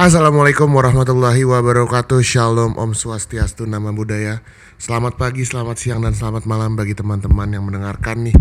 [0.00, 2.24] Assalamualaikum warahmatullahi wabarakatuh.
[2.24, 4.40] Shalom Om Swastiastu Nama Budaya.
[4.80, 8.32] Selamat pagi, selamat siang, dan selamat malam bagi teman-teman yang mendengarkan nih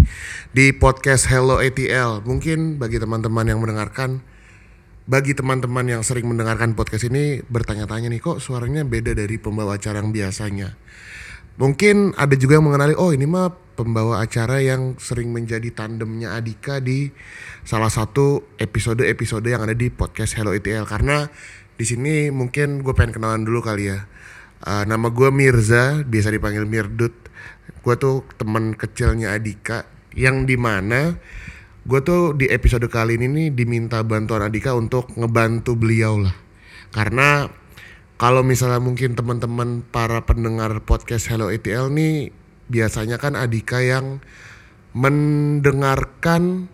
[0.56, 4.24] Di podcast Hello ATL Mungkin bagi teman-teman yang mendengarkan
[5.04, 10.00] Bagi teman-teman yang sering mendengarkan podcast ini Bertanya-tanya nih kok suaranya beda dari pembawa acara
[10.00, 10.80] yang biasanya
[11.60, 16.80] Mungkin ada juga yang mengenali Oh ini mah pembawa acara yang sering menjadi tandemnya Adika
[16.80, 17.12] di
[17.68, 21.28] salah satu episode-episode yang ada di podcast Hello ETL karena
[21.76, 24.08] di sini mungkin gue pengen kenalan dulu kali ya.
[24.64, 27.12] Uh, nama gue Mirza, biasa dipanggil Mirdut.
[27.84, 29.84] Gue tuh teman kecilnya Adika
[30.16, 31.20] yang di mana
[31.84, 36.36] gue tuh di episode kali ini nih diminta bantuan Adika untuk ngebantu beliau lah.
[36.96, 37.52] Karena
[38.20, 42.36] kalau misalnya mungkin teman-teman para pendengar podcast Hello ETL nih
[42.68, 44.20] biasanya kan Adika yang
[44.92, 46.68] mendengarkan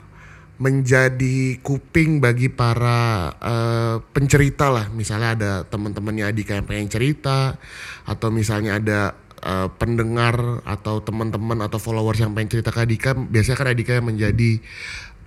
[0.57, 4.89] menjadi kuping bagi para uh, pencerita lah.
[4.89, 7.61] Misalnya ada teman-temannya Adika yang pengen cerita
[8.09, 8.99] atau misalnya ada
[9.45, 14.09] uh, pendengar atau teman-teman atau followers yang pengen cerita ke Adika biasanya kan Adika yang
[14.09, 14.63] menjadi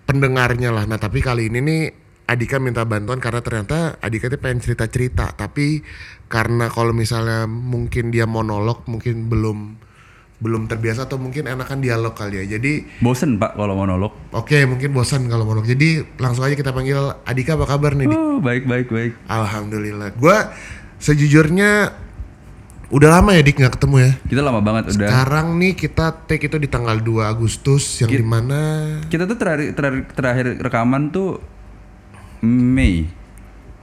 [0.02, 0.82] pendengarnya lah.
[0.82, 5.80] Nah tapi kali ini nih Adika minta bantuan karena ternyata Adika tuh pengen cerita-cerita tapi
[6.28, 9.88] karena kalau misalnya mungkin dia monolog mungkin belum
[10.38, 12.60] belum terbiasa atau mungkin enakan dialog kali ya.
[12.60, 14.14] Jadi bosen Pak kalau monolog.
[14.30, 15.66] Oke, mungkin bosan kalau monolog.
[15.66, 18.06] Jadi langsung aja kita panggil Adika apa kabar nih?
[18.06, 19.12] Oh, baik baik baik.
[19.26, 20.14] Alhamdulillah.
[20.14, 20.54] Gua
[21.02, 21.90] sejujurnya
[22.88, 24.12] udah lama ya Dik nggak ketemu ya.
[24.30, 25.10] Kita lama banget udah.
[25.10, 28.60] Sekarang nih kita take itu di tanggal 2 Agustus yang Kita- di mana
[29.10, 31.57] Kita tuh terakhir terakhir, terakhir rekaman tuh
[32.44, 33.08] Mei.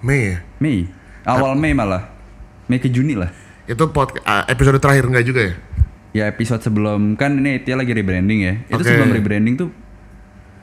[0.05, 0.37] Mei ya.
[0.61, 0.87] Mei.
[1.25, 2.09] Awal Mei malah.
[2.69, 3.29] Mei ke Juni lah.
[3.65, 5.53] Itu pod, episode terakhir enggak juga ya?
[6.15, 8.53] Ya episode sebelum kan ini dia lagi rebranding ya.
[8.71, 9.69] Itu sebelum rebranding tuh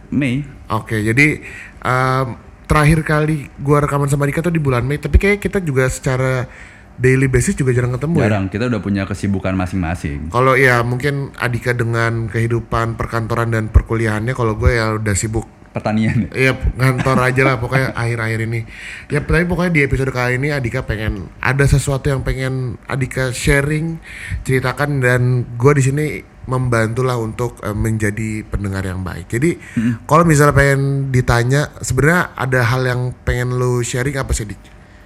[0.08, 0.44] Mei.
[0.72, 1.44] Oke, jadi
[1.84, 5.88] um, terakhir kali gua rekaman sama Adika tuh di bulan Mei, tapi kayak kita juga
[5.92, 6.48] secara
[6.96, 8.24] daily basis juga jarang ketemu ya.
[8.28, 10.32] Jarang kita udah punya kesibukan masing-masing.
[10.32, 15.48] Kalau ya mungkin Adika dengan kehidupan perkantoran dan perkuliahannya, kalau gue ya udah sibuk.
[15.72, 16.28] Pertanian.
[16.36, 16.54] Ya ya.
[16.56, 18.60] ngantor aja lah pokoknya akhir-akhir ini.
[19.08, 23.96] Ya tapi pokoknya di episode kali ini Adika pengen ada sesuatu yang pengen Adika sharing,
[24.44, 26.06] ceritakan dan gue di sini
[26.46, 29.30] membantu lah untuk eh, menjadi pendengar yang baik.
[29.30, 29.56] Jadi
[30.04, 34.62] kalau misalnya pengen ditanya, sebenarnya ada hal yang pengen lu sharing apa sih Dik?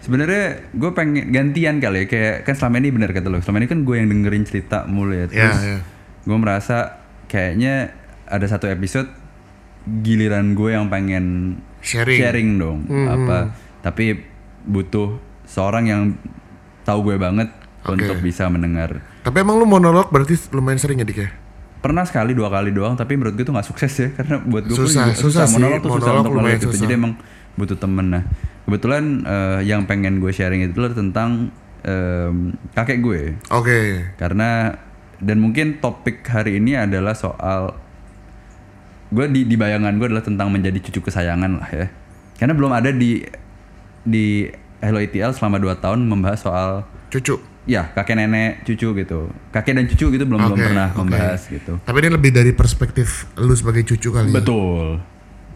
[0.07, 3.43] Sebenarnya gue pengen gantian kali ya kayak kan selama ini bener kata lo.
[3.43, 5.27] Selama ini kan gue yang dengerin cerita mulu ya.
[5.27, 5.79] Terus ya.
[6.27, 7.91] gue merasa kayaknya
[8.27, 9.26] ada satu episode
[9.87, 12.59] giliran gue yang pengen Sharing.
[12.59, 14.19] dong apa tapi
[14.67, 15.17] butuh
[15.47, 16.03] seorang yang
[16.83, 17.49] tahu gue banget
[17.87, 21.31] untuk bisa mendengar Tapi emang lu monolog berarti lumayan sering ya Dik ya?
[21.77, 24.75] pernah sekali dua kali doang tapi menurut gue tuh nggak sukses ya karena buat gue
[24.75, 25.55] pun Susah, susah sih.
[25.55, 26.83] monolog tuh susah Monolog untuk lumayan gitu susah.
[26.83, 27.13] jadi emang
[27.55, 28.23] butuh temen nah
[28.67, 31.55] kebetulan eh, yang pengen gue sharing itu adalah tentang
[31.87, 32.37] em,
[32.75, 33.21] kakek gue
[33.55, 33.79] Oke.
[34.19, 34.75] karena
[35.23, 37.79] dan mungkin topik hari ini adalah soal
[39.09, 41.87] gue di, di bayangan gue adalah tentang menjadi cucu kesayangan lah ya
[42.37, 43.23] karena belum ada di
[44.03, 44.47] di
[44.77, 46.71] Hello ETL selama 2 tahun membahas soal
[47.09, 47.39] Cucu.
[47.65, 50.99] ya kakek nenek cucu gitu kakek dan cucu gitu belum belum Oke, pernah oke.
[51.01, 54.31] membahas gitu Tapi ini lebih dari perspektif lu sebagai cucu kali.
[54.31, 54.35] ya?
[54.35, 55.01] betul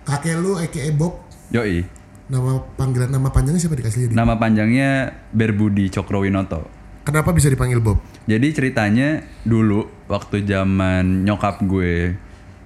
[0.00, 1.84] Kakek lu aka Bob, yoi
[2.26, 4.12] nama panggilan nama panjangnya siapa dikasih jadi?
[4.12, 6.66] nama panjangnya Berbudi Cokrowinoto
[7.00, 7.98] Kenapa bisa dipanggil Bob?
[8.24, 9.08] jadi ceritanya
[9.42, 12.14] dulu waktu zaman nyokap gue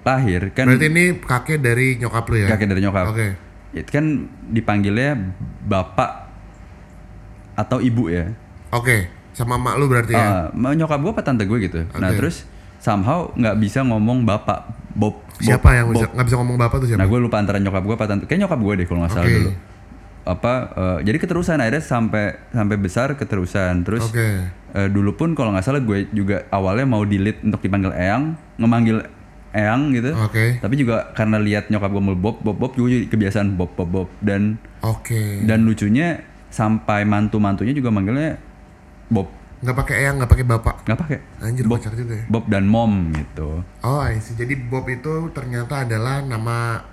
[0.05, 2.49] lahir kan Berarti ini kakek dari nyokap lu ya?
[2.53, 3.29] kakek dari nyokap Oke.
[3.73, 5.17] itu kan dipanggilnya
[5.65, 6.29] bapak
[7.57, 8.29] atau ibu ya
[8.75, 10.51] Oke, sama mak lu berarti ya?
[10.53, 12.19] Ah, nyokap gue apa tante gue gitu nah Oke.
[12.21, 12.45] terus
[12.79, 15.41] somehow nggak bisa ngomong bapak Bob, Bob.
[15.41, 17.01] siapa yang bisa nggak bisa ngomong bapak tuh siapa?
[17.01, 19.27] nah gue lupa antara nyokap gue apa tante kayak nyokap gue deh kalau nggak salah
[19.27, 19.37] Oke.
[19.41, 19.53] dulu
[20.25, 24.29] apa eh, jadi keterusan akhirnya sampai sampai besar keterusan terus Oke.
[24.51, 29.05] eh, dulu pun kalau nggak salah gue juga awalnya mau delete untuk dipanggil Eyang ngemanggil
[29.55, 30.59] Eyang gitu Oke.
[30.59, 33.87] tapi juga karena lihat nyokap gue mau Bob Bob Bob juga jadi kebiasaan Bob Bob
[33.89, 35.41] Bob dan Oke.
[35.43, 36.19] dan lucunya
[36.49, 38.35] sampai mantu mantunya juga manggilnya
[39.07, 40.77] Bob Nggak pakai eyang, nggak pakai bapak.
[40.85, 41.81] nggak pakai Anjir Bob.
[41.81, 42.25] kocak juga ya.
[42.29, 44.35] Bob dan Mom gitu Oh, I see.
[44.35, 46.85] Jadi Bob itu ternyata adalah nama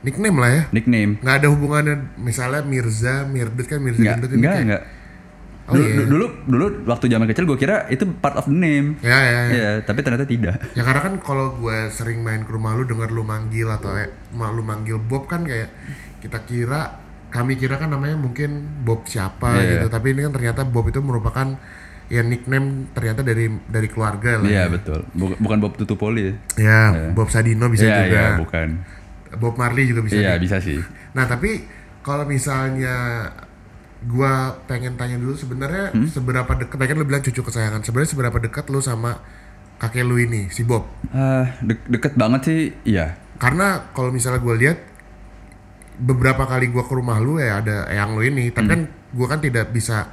[0.00, 0.62] nickname lah ya.
[0.70, 4.82] nickname Nggak ada hubungannya misalnya Mirza, Mirdut kan Mirza Gendut ini nggak kayak- nggak
[5.70, 6.04] Oh, dulu, iya.
[6.04, 9.42] dulu dulu waktu zaman kecil gue kira itu part of the name Ya, ya, ya.
[9.48, 13.08] Iya, tapi ternyata tidak Ya karena kan kalau gue sering main ke rumah lu denger
[13.08, 15.70] lu manggil atau eh, lu manggil Bob kan kayak
[16.18, 18.50] kita kira kami kira kan namanya mungkin
[18.80, 19.76] Bob siapa Iya.
[19.76, 21.54] gitu tapi ini kan ternyata Bob itu merupakan
[22.06, 24.66] ya nickname ternyata dari dari keluarga lah Iya ya.
[24.68, 28.10] betul Buk- bukan Bob Tutupoli Ya, Bob Sadino bisa Iya juga.
[28.10, 28.68] iya bukan
[29.32, 30.18] Bob Marley juga bisa.
[30.18, 30.42] Iya juga.
[30.42, 31.62] bisa sih Nah, tapi
[32.00, 32.96] kalau misalnya
[34.02, 34.32] gua
[34.64, 36.06] pengen tanya dulu sebenarnya Hmm?
[36.06, 39.20] seberapa dekat tadi kan lu bilang cucu kesayangan sebenarnya seberapa dekat lu sama
[39.76, 43.16] kakek lu ini si Bob Ah, de- deket banget sih, iya.
[43.36, 44.78] karena kalau misalnya gue lihat
[45.98, 48.80] beberapa kali gua ke rumah lu ya ada eyang lu ini tapi kan
[49.10, 50.08] gua kan tidak bisa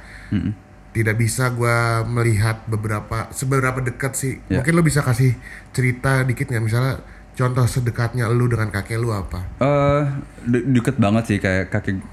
[0.90, 4.60] tidak bisa gua melihat beberapa seberapa dekat sih Ya.
[4.60, 5.32] mungkin lu bisa kasih
[5.70, 7.00] cerita dikit nggak misalnya
[7.32, 10.02] contoh sedekatnya lu dengan kakek lu apa eh
[10.44, 12.04] de- deket banget sih kayak kakek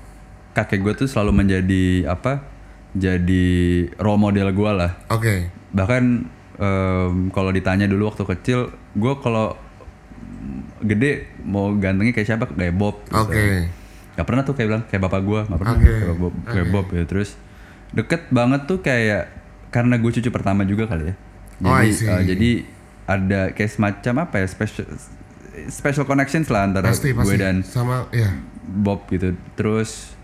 [0.55, 2.39] kakek gue tuh selalu menjadi apa?
[2.95, 3.45] Jadi
[3.99, 4.91] role model gue lah.
[5.11, 6.03] oke Bahkan
[6.55, 9.59] em, kalau ditanya dulu waktu kecil, gue kalau
[10.79, 12.45] gede mau gantengnya kayak siapa?
[12.47, 13.03] Kayak Bob.
[13.03, 13.19] gitu.
[13.19, 13.45] oke
[14.15, 15.91] Gak pernah tuh kayak bilang kayak bapak gue, gak pernah Oke.
[15.91, 17.03] kayak Bob, kayak Bob ya.
[17.03, 17.29] Terus
[17.91, 19.27] deket banget tuh kayak
[19.75, 21.15] karena gue cucu pertama juga kali ya.
[21.59, 22.07] Oh, Jadi see.
[22.07, 22.49] eh, jadi
[23.11, 24.87] ada kayak semacam apa ya special
[25.67, 28.31] special connections lah antara pasti gue pasti dan sama ya
[28.63, 29.35] Bob gitu.
[29.59, 30.14] Terus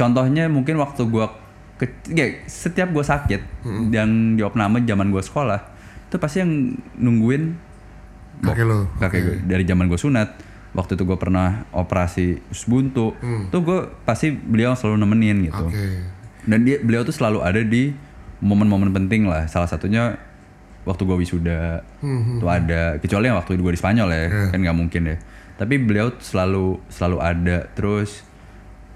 [0.00, 1.28] contohnya mungkin waktu gua
[1.76, 5.60] ke, ya, setiap gua sakit yang di opname zaman gua sekolah
[6.08, 7.54] itu pasti yang nungguin
[8.40, 10.28] kakek lu kakek gue dari zaman gua sunat.
[10.70, 12.38] Waktu itu gua pernah operasi
[12.70, 13.12] buntu.
[13.50, 15.66] Tuh gua pasti beliau selalu nemenin gitu.
[15.66, 15.86] oke
[16.46, 17.90] Dan dia beliau tuh selalu ada di
[18.40, 19.50] momen-momen penting lah.
[19.50, 20.14] Salah satunya
[20.86, 21.82] waktu gua wisuda
[22.38, 22.96] tuh ada.
[23.02, 24.22] Kecuali yang waktu gua di Spanyol ya,
[24.54, 25.16] kan nggak mungkin ya.
[25.58, 27.66] Tapi beliau selalu selalu ada.
[27.74, 28.22] Terus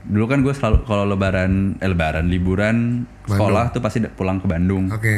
[0.05, 2.77] dulu kan gue selalu kalau lebaran eh lebaran liburan
[3.25, 4.89] sekolah tuh pasti pulang ke Bandung.
[4.89, 5.17] oke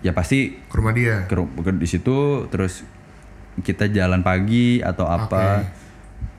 [0.00, 2.14] Ya pasti ke rumah dia ke, ke- di situ
[2.46, 2.84] terus
[3.56, 5.64] kita jalan pagi atau apa.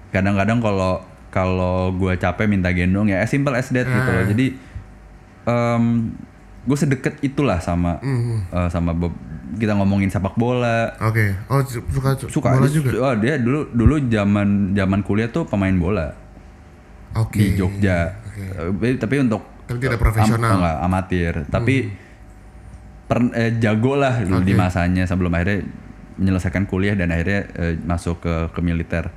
[0.10, 4.24] Kadang-kadang kalau kalau gue capek minta gendong ya as simple as that gitu loh.
[4.26, 4.46] Jadi
[6.62, 8.02] gue sedekat itulah sama
[8.48, 9.14] eh, sama Bob.
[9.56, 10.92] Kita ngomongin sepak bola.
[11.00, 15.28] oke oh su- suka su- Suka bola juga oh, dia dulu dulu zaman zaman kuliah
[15.28, 16.12] tuh pemain bola
[17.16, 17.98] oke di Jogja.
[18.36, 20.46] Eh, tapi untuk Tapi tidak profesional.
[20.46, 21.34] am- enggak, amatir.
[21.48, 21.76] Tapi
[23.06, 25.66] per- eh, jago lah dulu di masanya sebelum akhirnya
[26.16, 29.10] menyelesaikan kuliah dan akhirnya eh, masuk ke ke militer.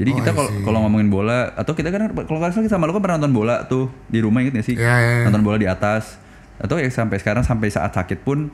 [0.00, 0.30] Jadi Oh, kita
[0.64, 3.36] kalau ngomongin bola atau kita kan kalau nggak salah kita sama lu kan pernah nonton
[3.36, 4.76] bola tuh di rumah inget gak sih?
[4.76, 5.24] Ya, ya, ya.
[5.28, 6.16] Nonton bola di atas
[6.56, 8.48] atau ya sampai sekarang sampai saat sakit pun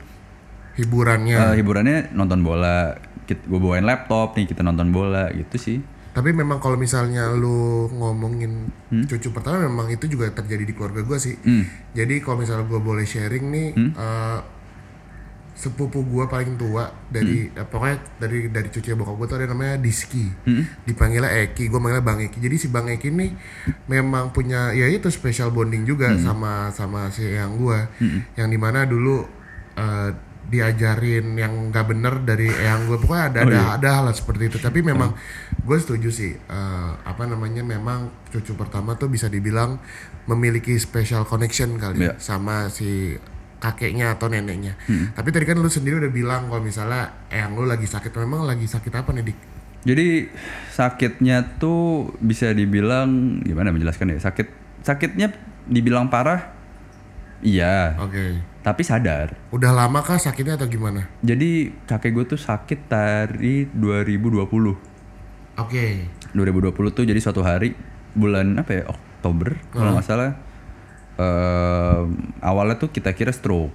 [0.75, 2.95] hiburannya eh, hiburannya nonton bola.
[3.27, 5.77] Gue bawain laptop nih kita nonton bola gitu sih.
[6.17, 9.05] Tapi memang kalau misalnya lu ngomongin Hmm?
[9.05, 11.37] cucu pertama memang itu juga terjadi di keluarga gue sih.
[11.93, 13.91] Jadi kalau misalnya gue boleh sharing nih, Hmm?
[13.93, 14.39] eh,
[15.53, 17.57] sepupu gue paling tua dari Hmm?
[17.57, 20.65] eh, pokoknya dari dari cucu bokap gue tuh ada namanya Diski, Hmm?
[20.85, 22.37] dipanggilnya Eki, gue manggilnya Bang Eki.
[22.39, 23.31] Jadi si Bang Eki nih
[23.85, 26.17] memang punya ya itu special bonding juga Hmm.
[26.19, 27.77] sama sama si yang gue,
[28.33, 29.21] yang di mana dulu
[29.73, 30.09] eh,
[30.47, 33.65] diajarin yang nggak bener dari yang gue pokoknya ada Oh, ada iya.
[33.75, 34.57] ada hal seperti itu.
[34.57, 35.11] Tapi memang
[35.53, 39.75] gue setuju sih eh, apa namanya memang cucu pertama tuh bisa dibilang
[40.25, 42.15] memiliki special connection kali Iya.
[42.17, 43.19] sama si
[43.57, 44.77] kakeknya atau neneknya.
[45.11, 48.63] Tapi tadi kan lu sendiri udah bilang kalau misalnya yang lu lagi sakit memang lagi
[48.63, 49.39] sakit apa nih dik?
[49.83, 50.07] Jadi
[50.69, 54.47] sakitnya tuh bisa dibilang gimana menjelaskan ya sakit
[54.81, 55.33] sakitnya
[55.65, 56.53] dibilang parah?
[57.39, 57.97] Iya.
[57.99, 59.31] Oke tapi sadar.
[59.55, 61.07] Udah lama kah sakitnya atau gimana?
[61.23, 64.43] Jadi kakek gue tuh sakit dari 2020
[65.55, 65.87] oke.
[66.35, 67.71] 2020 tuh jadi suatu hari
[68.11, 70.35] bulan apa ya Oktober kalau nggak salah
[71.15, 73.71] em, awalnya tuh kita kira stroke.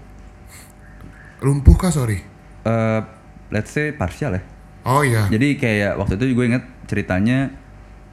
[1.41, 2.21] Lumpuh kah sorry?
[2.69, 3.01] Eh,
[3.49, 4.45] let's say partial ya.
[4.85, 5.25] Oh iya.
[5.33, 7.49] Jadi kayak waktu itu gue inget ceritanya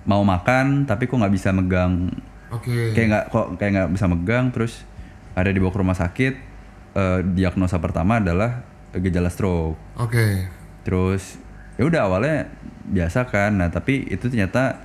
[0.07, 2.07] mau makan tapi kok nggak bisa megang.
[2.55, 2.95] Oke.
[2.95, 4.87] Kayak nggak kok kayak nggak bisa megang terus
[5.35, 6.48] ada dibawa ke rumah sakit
[6.99, 9.79] eh, diagnosa pertama adalah gejala stroke.
[9.95, 10.51] Oke.
[10.83, 11.39] Terus
[11.79, 12.51] ya udah awalnya
[12.91, 13.55] biasa kan.
[13.55, 14.83] Nah tapi itu ternyata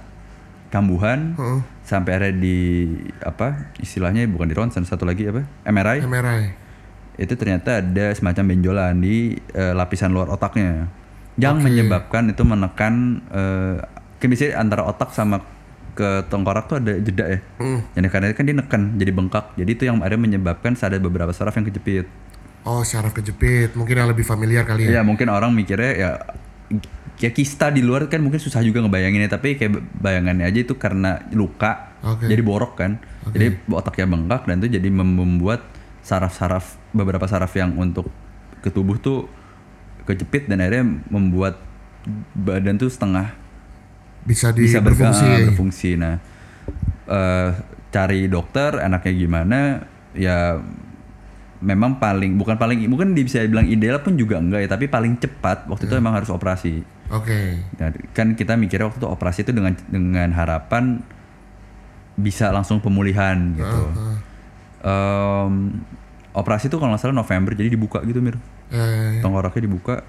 [0.70, 1.60] kambuhan Heeh.
[1.86, 2.90] sampai ada di
[3.22, 5.42] apa istilahnya bukan di ronsen satu lagi apa?
[5.66, 6.42] MRI MRI
[7.14, 10.90] itu ternyata ada semacam benjolan di eh, lapisan luar otaknya.
[11.38, 11.64] Yang Oke.
[11.70, 13.76] menyebabkan itu menekan eh,
[14.18, 15.42] kan biasanya antara otak sama
[15.94, 17.38] ke tengkorak tuh ada jeda ya.
[17.62, 17.78] Mm.
[17.94, 19.44] Jadi karena kan dia neken jadi bengkak.
[19.54, 22.06] Jadi itu yang ada menyebabkan ada beberapa saraf yang kejepit.
[22.64, 26.10] oh syaraf kejepit mungkin yang lebih familiar kali ya Ya mungkin orang mikirnya ya
[27.20, 31.22] ya kista di luar kan mungkin susah juga ngebayanginnya tapi kayak bayangannya aja itu karena
[31.36, 32.24] luka Oke.
[32.26, 32.96] jadi borok kan
[33.30, 35.60] jadi otaknya bengkak dan itu jadi mem- membuat
[36.00, 38.08] saraf-saraf beberapa saraf yang untuk
[38.64, 39.28] ke tubuh tuh
[40.08, 41.60] kejepit dan akhirnya membuat
[42.32, 43.32] badan tuh setengah
[44.24, 45.90] bisa di bisa ber- berfungsi berfungsi.
[46.00, 46.16] Nah,
[47.08, 47.50] eh,
[47.94, 49.58] cari dokter enaknya gimana?
[50.14, 50.58] Ya
[51.64, 55.64] memang paling bukan paling mungkin bisa bilang ideal pun juga enggak ya, tapi paling cepat
[55.70, 56.84] waktu itu emang harus operasi.
[57.08, 57.40] oke
[57.80, 61.00] Nah, kan kita mikirnya waktu itu operasi itu dengan dengan harapan
[62.14, 63.82] bisa langsung pemulihan gitu.
[64.84, 65.80] Em,
[66.36, 68.36] operasi tuh kalau nggak salah November jadi dibuka gitu mir
[68.74, 70.02] Eh, tengkoraknya dibuka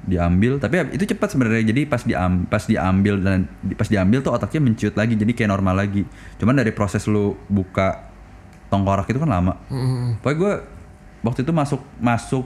[0.00, 1.64] diambil tapi itu cepat sebenarnya.
[1.72, 3.44] Jadi pas diam pas diambil dan
[3.76, 6.08] pas diambil tuh otaknya menciut lagi jadi kayak normal lagi.
[6.40, 8.08] Cuman dari proses lu buka
[8.72, 9.58] tengkorak itu kan lama.
[9.68, 10.52] Mm, pokoknya gue
[11.26, 12.44] waktu itu masuk masuk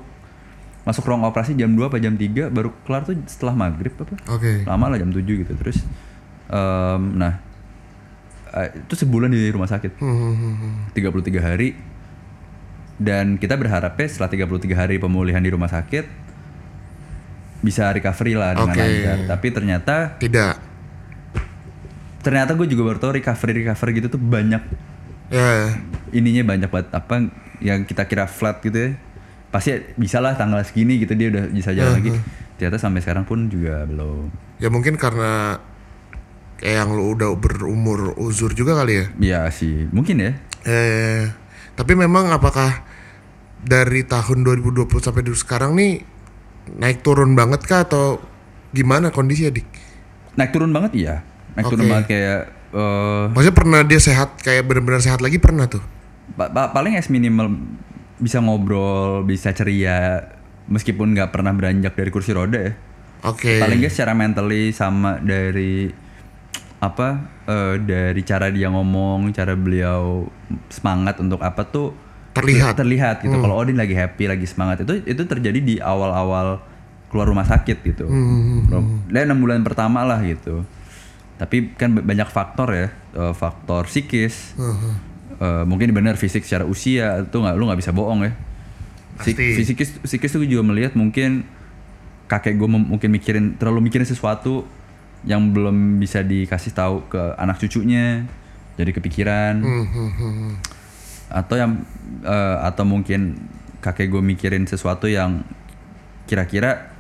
[0.84, 4.14] masuk ruang operasi jam 2 apa jam 3 baru kelar tuh setelah maghrib apa?
[4.34, 4.66] Oke.
[4.66, 5.52] lama lah jam 7 gitu.
[5.54, 5.78] Terus
[6.50, 7.40] em, nah
[8.54, 9.99] itu sebulan di rumah sakit.
[9.99, 10.54] Hmm, hmm, hmm,
[10.94, 10.94] hmm.
[10.94, 11.68] 33 hari.
[12.94, 16.24] Dan kita berharapnya setelah 33 hari pemulihan di rumah sakit
[17.64, 18.85] bisa recovery lah dengan Oke.
[18.85, 20.54] lancar tapi ternyata Tidak.
[22.21, 24.61] ternyata gue juga baru tahu recovery recovery gitu tuh banyak
[25.26, 25.80] Ya.
[26.11, 27.26] ininya banyak banget apa
[27.59, 28.90] yang kita kira flat gitu ya
[29.49, 32.11] pasti bisa lah tanggal segini gitu dia udah bisa jalan lagi
[32.54, 35.59] ternyata sampai sekarang pun juga belum Ya mungkin karena
[36.54, 39.06] kayak yang lu udah berumur uzur juga kali ya.
[39.18, 41.28] ya sih mungkin ya Eh,
[41.75, 42.85] tapi memang apakah
[43.59, 46.00] dari tahun 2020 sampai dulu sekarang nih
[46.78, 48.18] naik turun banget kah atau
[48.75, 49.68] gimana kondisinya dik?
[50.35, 51.14] naik turun banget iya
[51.54, 51.92] naik turun Oke.
[51.92, 52.40] banget kayak
[52.75, 55.83] eh, Maksudnya pernah dia sehat kayak benar-benar sehat lagi pernah tuh?
[56.35, 57.54] Pa- pa- paling es minimal
[58.18, 60.26] bisa ngobrol, bisa ceria,
[60.66, 62.73] meskipun nggak pernah beranjak dari kursi roda ya.
[63.25, 63.62] Oke.
[63.62, 65.87] Paling nggak secara mentally sama dari
[66.83, 67.09] apa
[67.47, 70.26] eh, dari cara dia ngomong, cara beliau
[70.68, 71.94] semangat untuk apa tuh
[72.34, 72.74] Terlihat.
[72.74, 73.36] terlihat gitu.
[73.38, 76.58] Kalau Odin lagi happy, lagi semangat itu itu terjadi di awal-awal
[77.08, 78.10] keluar rumah sakit gitu.
[79.06, 80.66] Dan enam bulan pertama lah gitu.
[81.38, 84.58] Tapi kan banyak faktor ya, eh, faktor psikis.
[85.34, 88.32] Eh, mungkin benar fisik secara usia itu nggak lu nggak bisa bohong ya.
[89.14, 89.34] Pasti.
[89.34, 91.46] Fisikis psikis tuh juga melihat mungkin
[92.26, 94.66] kakek gue mungkin mikirin terlalu mikirin sesuatu
[95.24, 98.24] yang belum bisa dikasih tahu ke anak cucunya
[98.76, 100.52] jadi kepikiran Hmm, hmm, hmm, hmm.
[101.34, 101.72] Atau yang
[102.22, 103.50] eh, atau mungkin
[103.82, 105.42] kakek gue mikirin sesuatu yang
[106.30, 106.94] kira-kira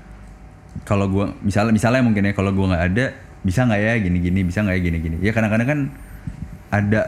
[0.82, 3.06] kalau gue misalnya misalnya mungkin ya kalau gue nggak ada
[3.46, 5.16] bisa nggak ya gini-gini bisa nggak ya gini-gini.
[5.22, 5.80] Ya kadang-kadang kan
[6.74, 7.00] ada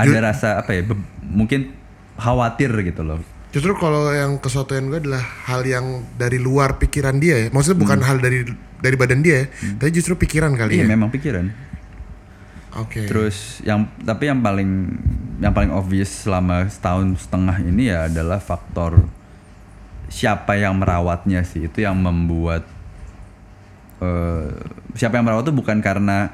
[0.00, 0.82] ada rasa apa ya
[1.20, 1.76] mungkin
[2.16, 3.20] khawatir gitu loh.
[3.50, 5.20] Justru kalau yang kesuatuan gue adalah
[5.50, 7.48] hal yang dari luar pikiran dia ya.
[7.52, 8.48] Maksudnya bukan hal dari
[8.80, 10.88] dari badan dia ya, tapi justru pikiran kali iya ya.
[10.88, 11.69] memang pikiran
[12.78, 13.10] Oke.
[13.10, 14.94] terus yang tapi yang paling
[15.42, 19.02] yang paling obvious selama setahun setengah ini ya adalah faktor
[20.10, 22.66] siapa yang merawatnya sih itu yang membuat
[24.02, 24.50] eh,
[24.94, 26.30] siapa yang merawat itu bukan karena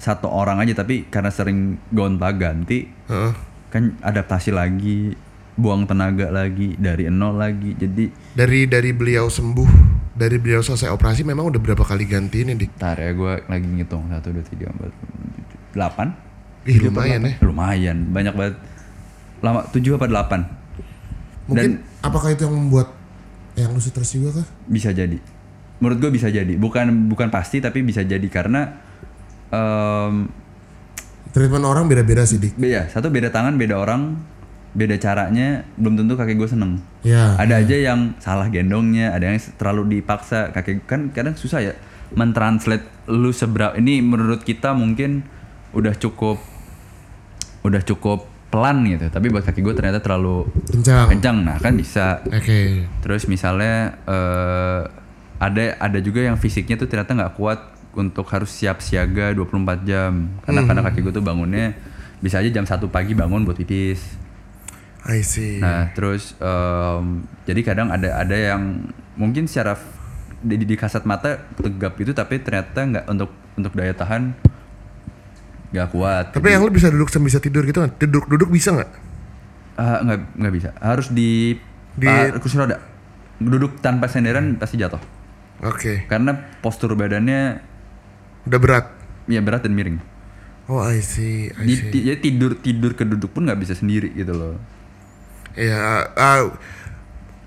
[0.00, 3.32] satu orang aja tapi karena sering gonta ganti Heeh.
[3.68, 5.12] kan adaptasi lagi
[5.60, 11.24] buang tenaga lagi dari nol lagi jadi Dari dari beliau sembuh, dari beliau selesai operasi
[11.24, 12.76] memang udah berapa kali ganti ini dik?
[12.76, 14.12] tar ya gue lagi ngitung.
[14.12, 14.92] Satu dua tiga empat
[15.72, 16.12] delapan.
[16.68, 17.32] Ih lumayan ya.
[17.40, 17.96] lumayan.
[18.12, 18.54] Banyak banget.
[19.40, 20.44] Lama tujuh apa delapan.
[21.48, 22.92] Mungkin apakah itu yang membuat
[23.56, 24.46] yang lu stres juga kah?
[24.68, 25.16] bisa jadi.
[25.80, 26.52] Menurut gue bisa jadi.
[26.60, 28.76] Bukan bukan pasti tapi bisa jadi karena
[29.48, 30.28] em
[31.30, 32.58] Treatment orang beda-beda sih dik.
[32.58, 34.18] be- ya satu beda tangan beda orang
[34.70, 37.32] beda caranya belum tentu kakek gue seneng Ya.
[37.34, 41.72] ada aja yang salah gendongnya ada yang terlalu dipaksa kakek kan kadang susah ya
[42.12, 45.24] mentranslate lu seberapa ini menurut kita mungkin
[45.72, 46.38] udah cukup
[47.62, 51.06] udah cukup pelan gitu tapi buat kaki gue ternyata terlalu Kencang.
[51.08, 52.82] kencang nah kan bisa Oke.
[52.98, 54.82] Terus misalnya eh,
[55.38, 57.60] ada ada juga yang fisiknya tuh ternyata nggak kuat
[57.94, 60.28] untuk harus siap siaga 24 jam.
[60.44, 61.72] Karena karena kaki gue tuh bangunnya
[62.18, 64.04] bisa aja jam 1 pagi bangun buat pipis.
[65.08, 65.58] I see.
[65.58, 69.76] Nah, terus em, jadi kadang ada ada yang mungkin secara
[70.40, 74.36] di, di kasat mata tegap itu tapi ternyata nggak untuk untuk daya tahan
[75.70, 76.24] nggak kuat.
[76.34, 77.90] Tapi yang lu bisa duduk sambil bisa tidur gitu kan?
[77.96, 78.90] Duduk-duduk bisa nggak?
[79.78, 80.68] Ah, nggak nggak bisa.
[80.82, 81.56] Harus di
[81.96, 82.76] Di- ah, kursi roda.
[83.40, 85.00] Duduk tanpa senderan pasti jatuh.
[85.64, 86.04] Oke.
[86.08, 87.60] Karena postur badannya
[88.48, 88.86] Udah berat.
[89.28, 90.00] ya berat dan miring.
[90.68, 91.48] Oh I see.
[91.56, 91.88] I see.
[91.92, 94.56] Jadi tidur tidur ke duduk pun nggak bisa sendiri gitu loh.
[95.58, 96.52] Ya, ah,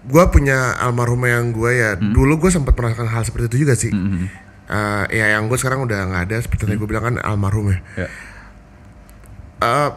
[0.03, 1.95] gue punya almarhum yang gue ya.
[1.95, 2.12] Hmm.
[2.12, 3.91] Dulu gue sempat merasakan hal seperti itu juga sih.
[4.67, 6.38] Ah, ya yang gue sekarang udah nggak ada.
[6.43, 7.79] Seperti yang gue bilang kan almarhum ya.
[7.95, 8.07] Ya.
[9.63, 9.89] Ah,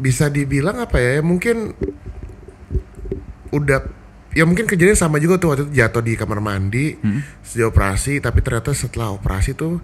[0.00, 1.18] bisa dibilang apa ya?
[1.18, 1.76] ya Mungkin
[3.54, 3.86] udah
[4.34, 6.98] ya mungkin kejadian sama juga tuh waktu itu jatuh di kamar mandi
[7.46, 9.78] sejak operasi tapi ternyata setelah operasi tuh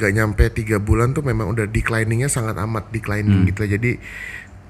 [0.00, 4.00] gak nyampe tiga bulan tuh memang udah decliningnya sangat amat declining gitu jadi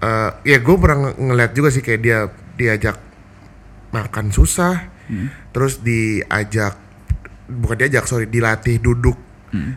[0.03, 2.19] eh, ya gue pernah ng- ngeliat juga sih kayak dia
[2.53, 2.99] diajak
[3.91, 4.91] makan susah
[5.51, 6.75] terus diajak
[7.47, 9.19] bukan diajak sorry dilatih duduk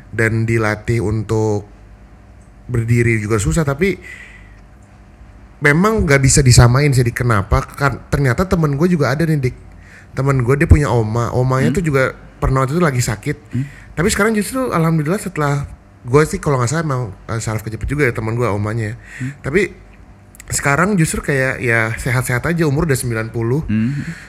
[0.10, 1.67] dan dilatih untuk
[2.65, 4.00] berdiri juga susah tapi
[5.58, 7.63] memang nggak bisa disamain sih kenapa?
[7.65, 9.55] Kan ternyata temen gue juga ada nih dik.
[10.13, 11.32] Temen gue dia punya oma.
[11.32, 12.03] Omanya tuh juga
[12.39, 13.38] pernah waktu itu lagi sakit.
[13.91, 15.67] Tapi sekarang justru alhamdulillah setelah
[16.01, 18.96] gue sih kalau nggak salah emang uh, saraf kejepit juga ya temen gue omanya.
[19.41, 19.74] Tapi
[20.50, 22.70] sekarang justru kayak ya sehat-sehat aja.
[22.70, 23.34] Umur udah 90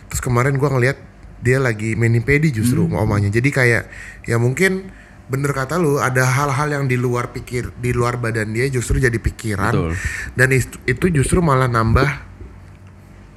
[0.09, 0.99] terus kemarin gue ngeliat
[1.37, 3.83] dia lagi mani pedi justru sama omanya jadi kayak
[4.25, 4.89] ya mungkin
[5.27, 9.19] bener kata lu ada hal-hal yang di luar pikir di luar badan dia justru jadi
[9.19, 9.75] pikiran.
[9.75, 9.93] Betul.
[10.39, 10.49] dan
[10.87, 12.09] itu justru malah nambah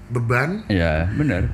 [0.10, 0.66] beban.
[0.70, 1.54] Iya, benar.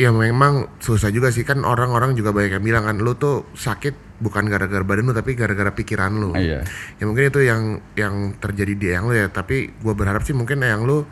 [0.00, 1.44] ya memang susah juga sih.
[1.44, 5.32] Kan orang-orang juga banyak yang bilang kan lu tuh sakit bukan gara-gara badan lu tapi
[5.32, 6.60] gara-gara pikiran lu Iya.
[7.00, 7.62] ya mungkin itu yang
[7.94, 11.08] yang terjadi di yang lu ya tapi gue berharap sih mungkin yang lu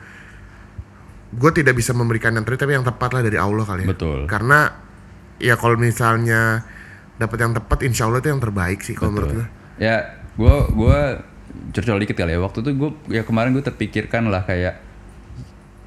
[1.29, 4.25] gue tidak bisa memberikan yang terbaik tapi yang tepat lah dari Allah kali ya Betul.
[4.25, 4.77] karena
[5.37, 6.65] ya kalau misalnya
[7.17, 9.47] dapat yang tepat insya Allah itu yang terbaik sih kalau menurut gue
[9.79, 11.23] Ya, gua gua
[11.71, 12.43] curcol dikit kali ya.
[12.43, 14.83] Waktu itu gua ya kemarin gue terpikirkan lah kayak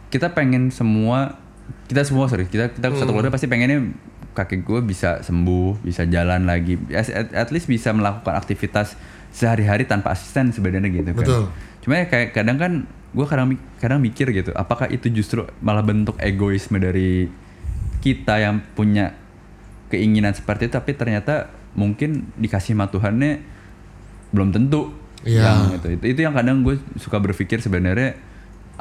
[0.08, 1.36] kita pengen semua
[1.88, 3.92] kita semua sorry kita kita satu keluarga pasti pengennya
[4.32, 8.96] kakek gue bisa sembuh bisa jalan lagi at, at- least bisa melakukan aktivitas
[9.32, 11.44] sehari-hari tanpa asisten sebenarnya gitu kan Betul.
[11.84, 12.72] cuma ya kayak kadang kan
[13.12, 13.48] gue kadang
[13.78, 17.28] kadang mikir gitu apakah itu justru malah bentuk egoisme dari
[18.00, 19.14] kita yang punya
[19.92, 23.44] keinginan seperti itu tapi ternyata mungkin dikasih sama Tuhannya
[24.32, 25.42] belum tentu Iya.
[25.46, 28.18] yang itu, itu itu yang kadang gue suka berpikir sebenarnya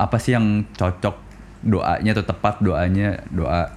[0.01, 1.21] apa sih yang cocok
[1.61, 3.77] doanya atau tepat doanya doa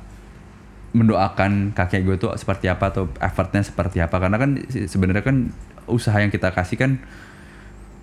[0.93, 4.17] mendoakan kakek gue tuh seperti apa atau effortnya seperti apa.
[4.17, 5.49] Karena kan se- sebenarnya kan
[5.89, 6.91] usaha yang kita kasih kan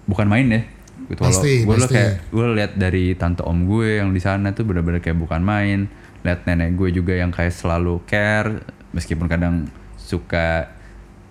[0.04, 0.62] bukan main ya.
[1.06, 1.22] Gitu.
[1.22, 4.98] Pasti, gue lo kayak gue lihat dari tante om gue yang di sana tuh benar-benar
[4.98, 5.86] kayak bukan main.
[6.20, 10.68] Lihat nenek gue juga yang kayak selalu care meskipun kadang suka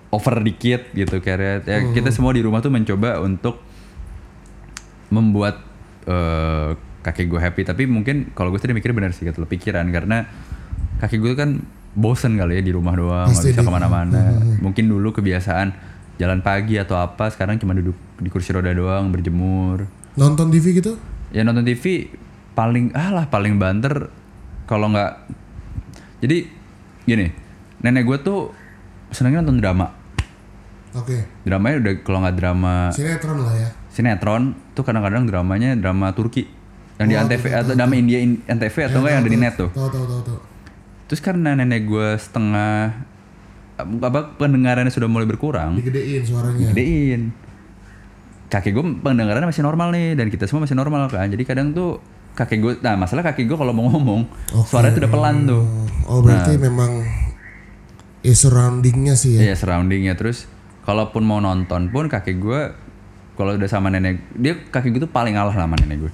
[0.10, 1.62] over dikit gitu care.
[1.62, 1.92] Ya Hmm.
[1.92, 3.62] kita semua di rumah tuh mencoba untuk
[5.10, 5.60] membuat
[6.08, 6.72] eh,
[7.04, 7.62] kakek gue happy.
[7.64, 9.86] Tapi mungkin kalau gue tadi mikir benar sih gitu loh, pikiran.
[9.92, 10.26] Karena
[11.00, 11.50] kakek gue kan
[11.92, 14.22] bosen kali ya di rumah doang nggak bisa di- ke mana-mana.
[14.60, 15.74] Mungkin dulu kebiasaan
[16.16, 19.88] jalan pagi atau apa sekarang cuma duduk di kursi roda doang berjemur.
[20.14, 21.00] Nonton TV gitu?
[21.30, 22.12] Ya nonton TV
[22.52, 24.12] paling ah lah paling banter
[24.66, 25.12] kalau nggak
[26.20, 26.44] jadi
[27.06, 27.32] gini
[27.80, 28.52] nenek gue tuh
[29.10, 29.88] senengnya nonton drama.
[30.92, 31.22] Oke.
[31.42, 33.70] Dramanya udah kalau nggak drama sinetron lah ya.
[33.90, 36.46] Sinetron tuh kadang-kadang dramanya drama Turki.
[36.98, 39.40] Yang di Oh, Antv tahu, atau drama India in- Antv atau enggak yang ada di
[39.40, 39.70] net tuh.
[39.72, 40.38] Tahu tahu tahu tahu
[41.10, 42.94] terus karena nenek gue setengah
[43.80, 46.70] apa pendengarannya sudah mulai berkurang digedein suaranya.
[46.70, 47.34] gedein
[48.50, 51.30] kakek gue pendengarannya masih normal nih dan kita semua masih normal kan.
[51.30, 52.02] Jadi kadang tuh
[52.34, 54.26] kakek gue nah masalah kakek gue kalau mau ngomong
[54.58, 54.68] Oke.
[54.74, 55.64] suaranya tuh udah pelan tuh.
[56.10, 57.06] Oh berarti memang
[58.26, 59.54] ya surroundingnya sih ya?
[59.54, 60.18] Iya surroundingnya.
[60.18, 60.50] Terus
[60.84, 62.62] kalaupun mau nonton pun kakek gue
[63.38, 66.12] kalau udah sama nenek dia kakek gue tuh paling ngalah sama nenek gue.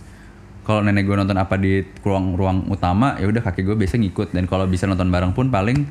[0.66, 4.34] Kalau nenek gue nonton apa di ruang-ruang utama ya udah kakek gue biasa ngikut.
[4.34, 5.86] Dan kalau bisa nonton bareng pun paling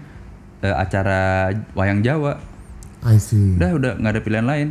[0.66, 2.42] eh, acara wayang Jawa.
[3.06, 3.54] I see.
[3.54, 4.68] Udah udah nggak ada pilihan lain.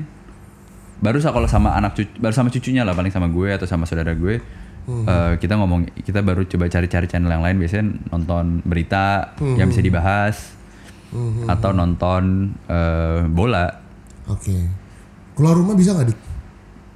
[1.00, 4.16] Baru kalau sama anak cucu baru sama cucunya lah paling sama gue atau sama saudara
[4.16, 4.40] gue
[4.88, 7.56] eh, kita ngomong kita baru coba cari-cari channel yang lain.
[7.64, 10.36] Biasanya nonton berita yang bisa dibahas
[11.48, 13.72] atau nonton eh, bola.
[14.28, 14.56] Oke.
[15.34, 16.33] Keluar rumah bisa nggak dik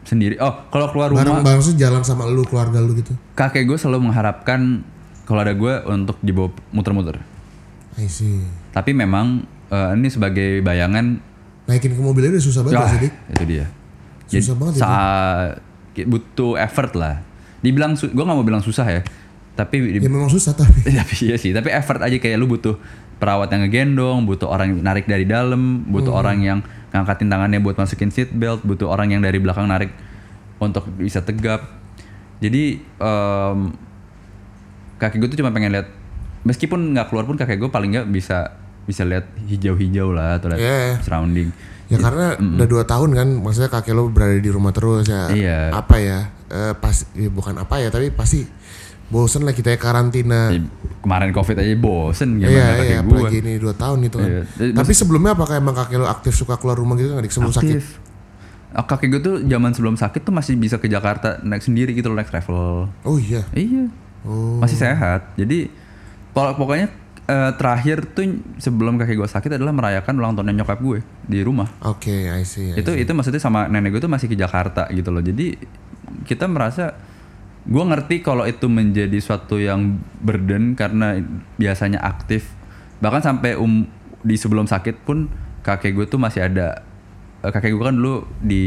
[0.07, 0.39] sendiri.
[0.39, 3.75] Oh, kalau keluar rumah, bareng bareng sih jalan sama lu keluarga lu gitu kakek gue
[3.75, 4.81] selalu mengharapkan
[5.27, 7.19] kalau ada gue untuk dibawa muter-muter.
[7.99, 11.19] I see Tapi memang eh, ini sebagai bayangan,
[11.67, 13.65] naikin ke mobilnya udah susah banget wah, sih itu dia.
[14.31, 14.81] Susah banget itu.
[14.81, 15.55] sa-
[15.97, 17.25] butuh effort lah.
[17.59, 19.01] Dibilang, gue nggak mau bilang susah ya,
[19.57, 21.51] tapi ya memang susah tapi tapi iya sih.
[21.51, 22.77] Tapi effort aja kayak lu butuh
[23.17, 26.21] perawat yang ngegendong, butuh orang yang narik dari dalam, butuh Hmm.
[26.21, 29.91] orang yang ngangkatin tangannya buat masukin seat belt, butuh orang yang dari belakang narik
[30.57, 31.65] untuk bisa tegap.
[32.37, 33.59] Jadi em,
[34.97, 35.87] kakek gue tuh cuma pengen lihat,
[36.43, 38.53] meskipun nggak keluar pun kakek gue paling nggak bisa
[38.83, 40.79] bisa lihat hijau-hijau lah atau lihat Iya.
[41.03, 41.51] surrounding.
[41.87, 45.59] ya karena udah dua tahun kan maksudnya kakek lo berada di rumah terus ya Iya.
[45.71, 48.43] apa ya eh, pas ya bukan apa ya tapi pasti
[49.07, 50.59] bosen lah kita ya karantina Ya,
[50.97, 53.07] Kemarin covid aja bosen gimana Iya, kakek iya, gue.
[53.07, 54.27] apalagi ini dua tahun itu kan.
[54.27, 54.43] Iya.
[54.73, 57.71] Tapi sebelumnya apakah emang kakek lo aktif suka keluar rumah gitu nggak sebelum sakit?
[57.71, 57.85] aktif.
[58.69, 62.07] Ah, Kakek gue tuh zaman sebelum sakit tuh masih bisa ke Jakarta naik sendiri gitu
[62.07, 62.91] loh naik travel.
[63.01, 63.47] Oh iya.
[63.51, 63.87] Iya.
[64.21, 64.59] Oh.
[64.59, 65.31] Masih sehat.
[65.33, 65.71] Jadi
[66.29, 66.91] pok- pokoknya
[67.23, 71.71] eh, terakhir tuh sebelum kakek gue sakit adalah merayakan ulang tahunnya nyokap gue di rumah.
[71.81, 72.75] Oke, I see.
[72.75, 75.21] I Itu itu maksudnya sama nenek gue tuh masih ke Jakarta gitu loh.
[75.21, 75.55] Jadi
[76.23, 76.91] kita merasa
[77.67, 81.19] gue ngerti kalau itu menjadi suatu yang burden karena
[81.59, 82.47] biasanya aktif.
[83.03, 83.83] Bahkan sampai um
[84.23, 85.27] di sebelum sakit pun
[85.61, 86.81] kakek gue tuh masih ada
[87.43, 88.63] eh, kakek gue kan dulu di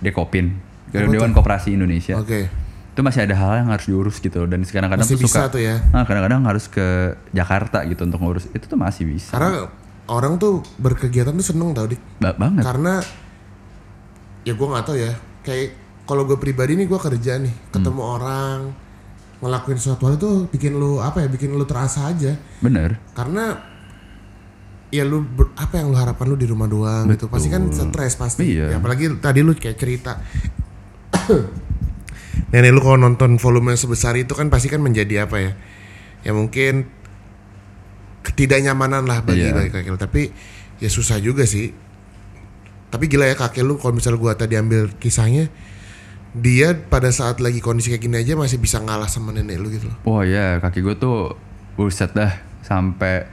[0.00, 0.56] Dekopin,
[0.92, 2.16] Dewan Koperasi Indonesia.
[2.16, 2.48] Oke.
[2.96, 5.60] itu masih ada hal yang harus diurus gitu dan kadang-kadang Masih tuh bisa suka tuh
[5.60, 5.76] ya.
[5.92, 9.68] Nah, kadang-kadang harus ke Jakarta gitu untuk ngurus itu tuh masih bisa Karena
[10.08, 12.00] orang tuh berkegiatan tuh seneng tau dik.
[12.24, 13.04] Ba- banget Karena
[14.48, 15.12] ya gue nggak tahu ya.
[15.44, 15.76] Kayak
[16.06, 18.14] kalau gue pribadi nih gue kerja nih, ketemu Hmm.
[18.14, 18.58] orang
[19.36, 21.28] ngelakuin sesuatu hal itu bikin lu apa ya?
[21.28, 22.38] Bikin lu terasa aja.
[22.58, 23.58] bener Karena
[24.86, 27.26] ya lu ber- apa yang lu harapkan lu di rumah doang gitu.
[27.26, 28.54] Pasti kan stres pasti.
[28.54, 28.70] Iya.
[28.70, 30.22] Ya, apalagi tadi lu kayak cerita
[32.46, 35.52] nenek lu kalau nonton volume sebesar itu kan pasti kan menjadi apa ya?
[36.22, 36.86] Ya mungkin
[38.22, 39.54] ketidaknyamanan lah bagi Iya.
[39.54, 39.98] bagi kakek lu.
[39.98, 40.22] Tapi
[40.78, 41.70] ya susah juga sih.
[42.86, 45.50] Tapi gila ya kakek lu kalau misalnya gua tadi ambil kisahnya
[46.36, 49.88] dia pada saat lagi kondisi kayak gini aja masih bisa ngalah sama nenek lu gitu
[49.88, 49.96] loh.
[50.04, 51.32] Wah ya kaki gue tuh
[51.76, 53.24] buset dah sampai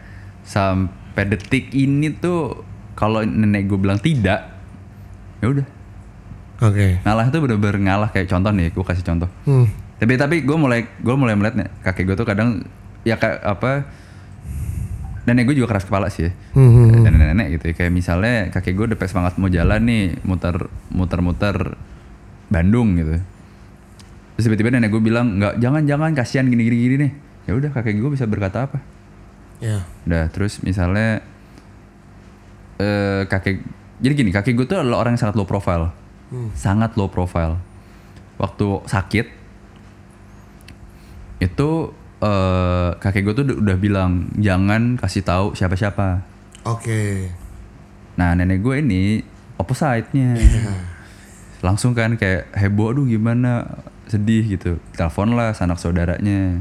[0.44, 2.64] sampai detik ini tuh
[2.94, 4.54] kalau nenek gue bilang tidak
[5.40, 5.68] ya udah
[6.64, 7.04] Oke.
[7.04, 9.68] ngalah itu bener-bener ngalah kayak contoh nih gue kasih contoh Hmm.
[10.00, 12.64] tapi tapi gue mulai gue mulai melihat nih kakek gue tuh kadang
[13.04, 13.88] ya kayak apa
[15.24, 16.32] nenek gue juga keras kepala sih ya.
[16.56, 17.04] Hmm.
[17.04, 17.74] dan nenek gitu ya.
[17.76, 21.56] kayak misalnya kakek gue udah semangat mau jalan nih muter muter muter
[22.54, 23.18] Bandung gitu.
[24.38, 27.12] Terus tiba-tiba nenek gue bilang nggak jangan jangan kasihan gini gini gini nih.
[27.50, 28.78] Ya udah kakek gue bisa berkata apa.
[29.64, 29.82] Ya.
[30.04, 31.24] udah terus misalnya
[32.78, 33.64] eh kakek
[34.04, 35.90] jadi gini kakek gue tuh adalah orang yang sangat low profile.
[36.54, 37.58] Sangat low profile.
[38.38, 39.28] Waktu sakit
[41.40, 41.70] itu
[42.20, 46.24] eh kakek gue tuh udah- bilang jangan kasih tahu siapa-siapa.
[46.64, 47.28] Oke.
[48.14, 49.26] nah nenek gue ini
[49.58, 50.38] opposite-nya
[51.64, 53.66] langsung kan kayak heboh aduh gimana?
[54.06, 54.78] Sedih gitu.
[54.94, 56.60] Telepon lah sanak saudaranya.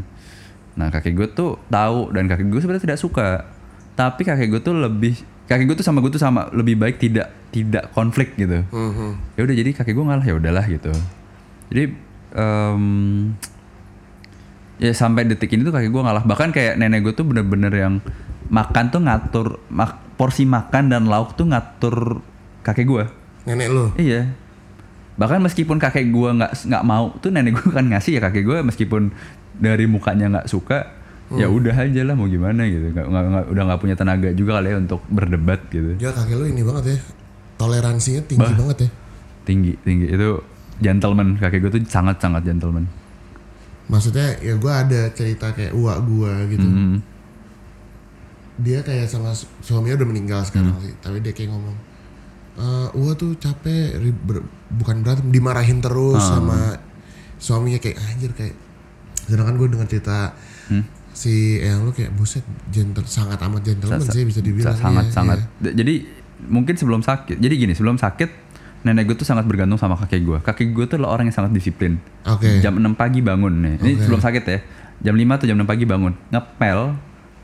[0.72, 3.44] Nah kakek gue tuh tahu dan kakek gue sebenarnya tidak suka.
[3.92, 7.28] Tapi kakek gue tuh lebih kakek gue tuh sama gue tuh sama lebih baik tidak
[7.50, 8.64] tidak konflik gitu.
[8.64, 9.36] Mhm.
[9.36, 10.94] ya udah jadi kakek gue ngalah ya udahlah gitu.
[11.68, 11.84] Jadi
[12.32, 12.84] em,
[14.78, 16.24] ya sampai detik ini tuh kakek gue ngalah.
[16.24, 17.98] Bahkan kayak nenek gue tuh bener-bener yang
[18.48, 22.22] makan tuh ngatur mak- porsi makan dan lauk tuh ngatur
[22.62, 23.04] kakek gue.
[23.42, 23.90] Nenek lu.
[23.98, 24.30] iya
[25.14, 28.58] bahkan meskipun kakek gue nggak nggak mau tuh nenek gue kan ngasih ya kakek gue
[28.62, 29.12] meskipun
[29.54, 30.88] dari mukanya nggak suka
[31.30, 34.50] ya udah aja lah mau gimana gitu nggak, nggak- nggak- udah nggak punya tenaga juga
[34.54, 36.98] kali ya untuk berdebat gitu Dia kakek lu ini banget ya.
[37.54, 38.90] Toleransinya tinggi banget ya.
[39.42, 40.28] tinggi tinggi itu
[40.78, 42.84] gentleman kakek gue tuh sangat sangat gentleman
[43.84, 46.64] Maksudnya ya gua ada cerita kayak uak gua gitu.
[46.64, 47.02] Hmm.
[48.56, 50.82] Dia kayak sama su- suaminya udah meninggal sekarang Hmm.
[50.82, 50.92] sih.
[50.96, 51.76] Tapi dia kayak ngomong,
[52.62, 56.38] eh Uwa tuh capek, ber- bukan berantem, dimarahin terus Ah.
[56.38, 56.58] sama
[57.36, 58.54] suaminya kayak anjir kayak.
[59.24, 60.30] Sedangkan gue dengar cerita
[60.64, 60.86] Hmm.
[61.10, 65.38] si yang lu kayak buset gentle sangat amat gentleman sih bisa dibilang sangat iya, sangat.
[65.56, 65.94] D- jadi
[66.42, 68.30] mungkin sebelum sakit jadi gini sebelum sakit
[68.82, 71.52] nenek gue tuh sangat bergantung sama kakek gue kakek gue tuh adalah orang yang sangat
[71.52, 72.58] disiplin Oke.
[72.58, 74.00] jam 6 pagi bangun nih ini Oke.
[74.00, 74.58] sebelum sakit ya
[75.00, 76.78] jam 5 atau jam 6 pagi bangun ngepel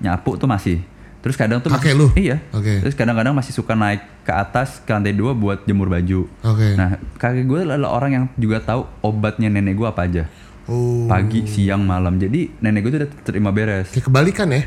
[0.01, 0.79] nyapu tuh masih
[1.19, 2.07] terus kadang tuh masih- lu?
[2.17, 2.79] iya Oke.
[2.79, 6.69] terus kadang-kadang masih suka naik ke atas ke lantai dua buat jemur baju Oke.
[6.75, 10.25] nah kakek gue adalah orang yang juga tahu obatnya nenek gue apa aja
[10.65, 11.09] Oh.
[11.09, 14.63] pagi siang malam jadi nenek gue tuh udah terima beres Kayak kebalikan ya.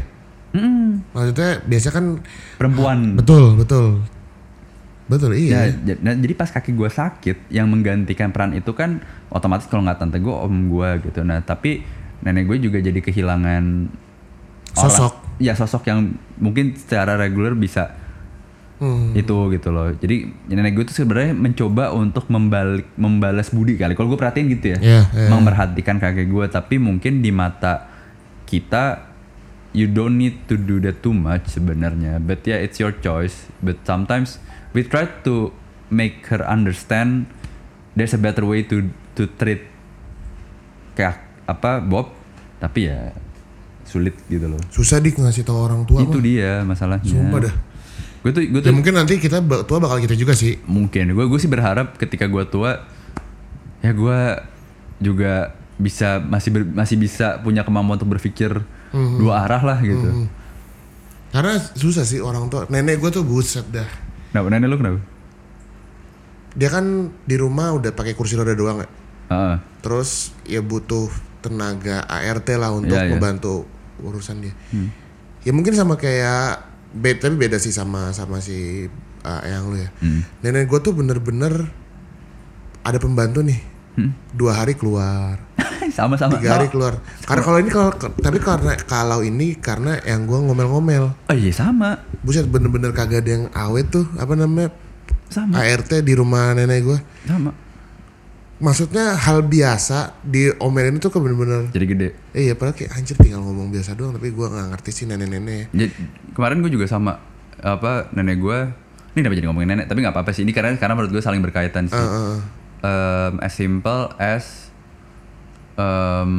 [0.52, 2.06] Mm, Maksudnya biasa kan
[2.58, 4.02] perempuan betul betul
[5.06, 5.76] betul Ya, iya.
[5.86, 10.00] j- nah, jadi pas kaki gue sakit, yang menggantikan peran itu kan otomatis kalau nggak
[10.00, 11.22] tante gue om gue gitu.
[11.22, 11.84] Nah tapi
[12.22, 13.92] nenek gue juga jadi kehilangan
[14.72, 15.14] Sosok.
[15.14, 17.98] Orang, ya sosok yang mungkin secara reguler bisa
[18.82, 19.14] Hmm.
[19.14, 19.94] itu gitu loh.
[19.94, 23.94] Jadi nenek gue tuh sebenarnya mencoba untuk membalik membalas budi kali.
[23.94, 25.30] Kalau gue perhatiin gitu ya, Iya, iya.
[25.30, 26.46] memperhatikan kakek gue.
[26.50, 27.86] Tapi mungkin di mata
[28.50, 29.06] kita
[29.70, 32.18] you don't need to do that too much sebenarnya.
[32.18, 33.54] But yeah, it's your choice.
[33.62, 34.42] But sometimes
[34.74, 35.54] we try to
[35.94, 37.30] make her understand
[37.94, 39.62] there's a better way to to treat
[40.98, 42.18] kayak apa Bob.
[42.58, 43.14] Tapi ya
[43.92, 44.62] sulit gitu loh.
[44.70, 46.00] Susah dik ngasih tahu orang tua.
[46.00, 46.24] itu mah.
[46.24, 47.04] dia masalahnya.
[47.06, 47.56] Sumpah dah.
[48.22, 50.56] Gue tuh gue Ya tuh mungkin nanti kita tua bakal kita juga sih.
[50.64, 52.86] mungkin gue gue sih berharap ketika gue tua
[53.80, 54.20] ya gue
[55.00, 58.62] juga bisa masih ber- masih bisa punya kemampuan untuk berpikir
[58.94, 60.30] dua arah lah gitu.
[61.30, 62.68] Karena susah sih orang tua.
[62.68, 63.88] Nenek gue tuh buset dah.
[64.32, 65.00] Nah, nenek lu kenapa?
[66.52, 66.86] Dia kan
[67.24, 68.90] di rumah udah pakai kursi roda doang ya.
[69.32, 69.56] Heeh.
[69.82, 70.10] Terus
[70.44, 71.08] ya butuh
[71.40, 73.12] tenaga ART lah untuk Iya, iya.
[73.16, 73.66] membantu
[74.02, 74.54] urusan dia.
[75.42, 78.86] Ya mungkin sama kayak beda tapi beda sih sama sama si
[79.24, 79.90] uh, yang lu ya.
[80.02, 80.22] Hmm.
[80.44, 81.70] Nenek gue tuh bener-bener
[82.82, 83.62] ada pembantu nih.
[83.92, 84.16] Hmm.
[84.32, 85.36] Dua hari keluar,
[85.98, 86.40] Sama-sama.
[86.40, 87.04] tiga hari keluar.
[87.28, 91.12] Karena kalau ini kalau tapi karena kalau ini karena yang gue ngomel-ngomel.
[91.28, 92.00] Oh iya sama.
[92.24, 94.72] Buset bener-bener kagak ada yang awet tuh apa namanya
[95.28, 95.60] Sama.
[95.60, 97.00] ART di rumah nenek gue.
[97.28, 97.52] Sama.
[98.62, 103.42] Maksudnya hal biasa diomelin itu kan bener-bener jadi gede eh, iya padahal kayak anjir tinggal
[103.42, 105.90] ngomong biasa doang tapi gua nggak ngerti sih nenek-nenek Jadi,
[106.32, 107.18] kemarin gue juga sama
[107.58, 108.60] apa nenek gue
[109.12, 111.42] ini kenapa jadi ngomongin nenek tapi nggak apa-apa sih ini karena karena menurut gue saling
[111.42, 112.38] berkaitan sih Heeh.
[112.80, 114.70] um, as simple as
[115.76, 116.32] um,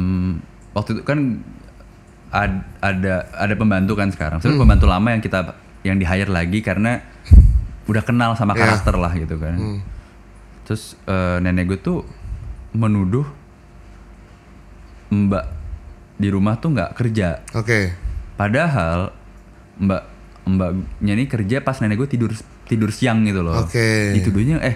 [0.71, 1.43] waktu itu kan
[2.29, 4.63] ad- ada ada pembantu kan sekarang sebenarnya Hmm.
[4.65, 5.39] pembantu lama yang kita
[5.83, 7.03] yang di hire lagi karena
[7.83, 8.63] udah kenal sama Iya.
[8.65, 9.79] karakter lah gitu kan Hmm.
[10.63, 11.99] Terus eh, nenek gue tuh
[12.73, 13.27] menuduh
[15.13, 15.45] mbak
[16.17, 19.13] di rumah tuh nggak kerja oke Padahal
[19.77, 20.03] mbak
[20.43, 22.31] mbaknya ini kerja pas nenek gue tidur
[22.65, 23.63] tidur siang gitu loh.
[23.63, 24.11] Oke.
[24.17, 24.75] Dituduhnya eh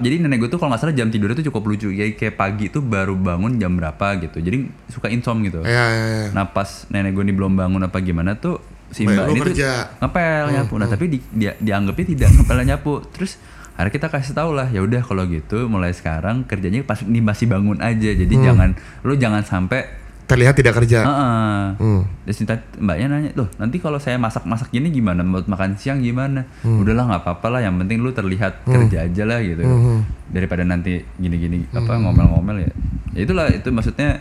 [0.00, 1.90] jadi nenek gue tuh kalau nggak salah jam tidurnya tuh cukup lucu.
[1.90, 4.38] Kayak kayak pagi tuh baru bangun jam berapa gitu.
[4.38, 5.60] Jadi suka insom gitu.
[5.66, 9.12] ya ya ya Nah pas nenek gue ini belum bangun apa gimana tuh si Mbak
[9.12, 9.70] mbak ini tuh kerja.
[9.74, 10.74] Hmm, ngepel nyapu.
[10.78, 12.92] Nah tapi di, dia dianggapnya tidak ngepel nyapu.
[13.10, 13.32] Terus
[13.78, 17.46] akhirnya kita kasih tau lah ya udah kalau gitu mulai sekarang kerjanya pas ini masih
[17.46, 18.10] bangun aja.
[18.10, 18.44] Jadi Hmm.
[18.44, 18.70] jangan
[19.06, 19.86] lu jangan sampai
[20.28, 21.62] terlihat tidak kerja Heeh.
[21.80, 22.02] Hmm.
[22.26, 25.24] Terus ntar mbaknya nanya, loh nanti kalau saya masak-masak gini gimana?
[25.24, 26.44] Mau makan siang gimana?
[26.60, 26.82] Hmm.
[26.84, 29.62] Udahlah nggak apa-apa lah, yang penting lu terlihat kerja aja lah gitu.
[29.64, 30.04] Hmm.
[30.28, 32.72] Daripada nanti gini-gini apa ngomel-ngomel ya.
[33.16, 34.20] Ya itulah itu maksudnya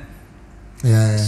[0.86, 1.26] ya ya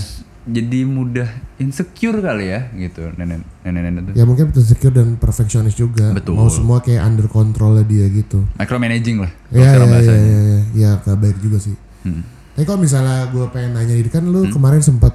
[0.49, 4.13] jadi mudah insecure kali ya gitu nenek nenek tuh.
[4.17, 6.35] ya mungkin insecure dan perfeksionis juga Betul.
[6.35, 9.31] mau semua kayak under controlnya dia gitu Micromanaging lah.
[9.31, 10.25] kalau Iya iya sekarang iya bahasanya.
[10.25, 11.75] iya ya, ya gak baik juga sih.
[12.03, 12.21] Hmm.
[12.57, 15.13] Tapi kalau misalnya gue pengen nanya ini kan lu kemarin sempat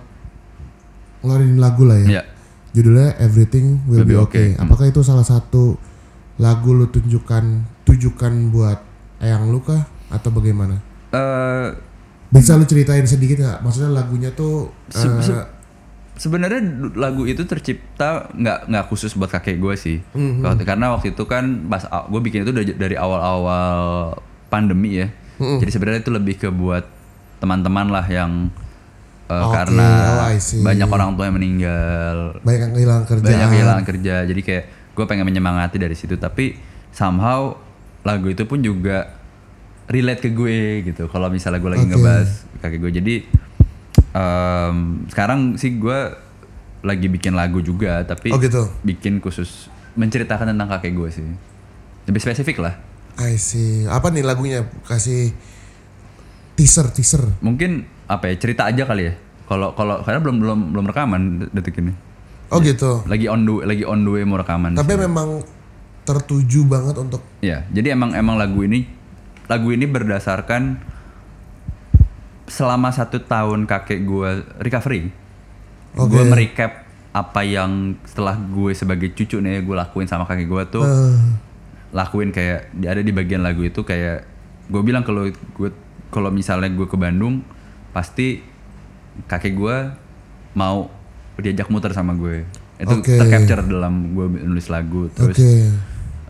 [1.20, 2.09] ngeluarin lagu lah ya.
[2.09, 2.23] Iya.
[2.75, 4.25] Judulnya Everything Will, Will Be Be Okay.
[4.25, 4.49] Okay.
[4.57, 4.64] Hmm.
[4.66, 5.77] Apakah itu salah satu
[6.37, 7.44] lagu lu tunjukkan
[7.85, 8.79] tujukan buat
[9.23, 10.81] eyang lu kah atau bagaimana?
[11.14, 11.66] Eh,
[12.35, 13.59] Bisa lu ceritain sedikit nggak?
[13.61, 15.49] Maksudnya lagunya tuh Se- eh, se-
[16.16, 16.61] sebenarnya
[16.92, 19.97] lagu itu tercipta nggak nggak khusus buat kakek gue sih.
[20.40, 24.14] Waktu- karena waktu itu kan pas gue bikin itu dari, awal-awal
[24.49, 25.09] pandemi ya.
[25.35, 26.87] Jadi sebenarnya itu lebih ke buat
[27.38, 28.51] teman-teman lah yang
[29.27, 29.88] uh, Oke, karena
[30.25, 30.31] oh,
[30.62, 32.16] banyak orang tua yang meninggal.
[32.40, 33.27] Banyak yang kehilangan kerjaan.
[33.27, 34.14] banyak kehilangan kerja.
[34.25, 36.14] Jadi kayak gue pengen menyemangati dari situ.
[36.14, 36.55] Tapi
[36.90, 37.59] somehow
[38.03, 39.11] lagu itu pun juga
[39.87, 41.92] relate ke gue gitu kalau misalnya gue lagi Oke.
[41.92, 43.14] ngebahas kakek gue jadi
[44.11, 45.99] em, sekarang sih gue
[46.81, 48.68] lagi bikin lagu juga tapi Oh, gitu.
[48.83, 51.25] bikin khusus menceritakan tentang kakek gue sih
[52.05, 52.77] lebih spesifik lah
[53.14, 53.87] I see.
[53.87, 54.66] Apa nih lagunya?
[54.83, 55.31] Kasih
[56.55, 57.23] teaser teaser.
[57.38, 61.79] mungkin apa ya cerita aja kali ya kalau kalau karena belum belum belum rekaman detik
[61.79, 61.94] ini
[62.49, 63.03] Oh gitu.
[63.05, 65.42] lagi on the lagi on the way mau rekaman Tapi memang
[66.03, 68.87] tertuju banget untuk Ya, jadi emang emang lagu ini
[69.44, 70.80] lagu ini berdasarkan
[72.44, 74.30] selama satu tahun kakek gue
[74.61, 75.09] recovery,
[75.96, 76.12] Oke.
[76.12, 80.83] gue merecap apa yang setelah gue sebagai cucu nih gue lakuin sama kakek gue tuh
[80.83, 81.14] eh,
[81.94, 84.26] lakuin kayak di- ada di bagian lagu itu kayak
[84.66, 85.70] gue bilang kalau gue
[86.11, 87.46] kalau misalnya gue ke Bandung
[87.94, 88.42] pasti
[89.30, 89.76] kakek gue
[90.54, 90.90] mau
[91.38, 92.42] diajak muter sama gue
[92.76, 93.14] itu Oke.
[93.14, 95.70] tercapture dalam gue nulis lagu terus Oke.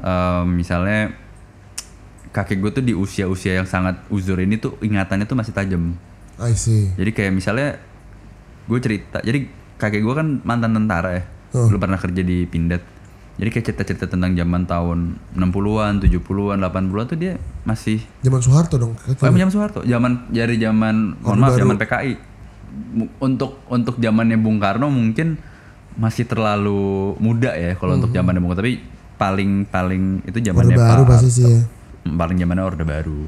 [0.04, 1.16] em, misalnya
[2.34, 5.94] kakek gue tuh di usia-usia yang sangat uzur ini tuh ingatannya tuh masih tajam.
[6.34, 6.90] I see.
[6.98, 7.78] Jadi kayak misalnya
[8.66, 9.46] gue cerita, jadi
[9.78, 11.70] kakek gue kan mantan tentara ya, Oh.
[11.70, 12.82] dulu pernah kerja di Pindad.
[13.34, 14.98] Jadi kayak cerita-cerita tentang zaman tahun
[15.34, 18.94] 60-an, 70-an, 80-an tuh dia masih Zaman Soeharto dong.
[18.98, 21.62] Oh, zaman Soeharto, zaman dari zaman mohon maaf Baru.
[21.62, 22.12] zaman PKI.
[23.22, 25.38] Untuk untuk zamannya Bung Karno mungkin
[25.94, 28.82] masih terlalu muda ya kalau untuk zamannya Bung Karno, tapi
[29.14, 31.62] paling paling itu zamannya baru Pak pasti sih ya.
[32.06, 33.26] Paling zamannya Orde Baru.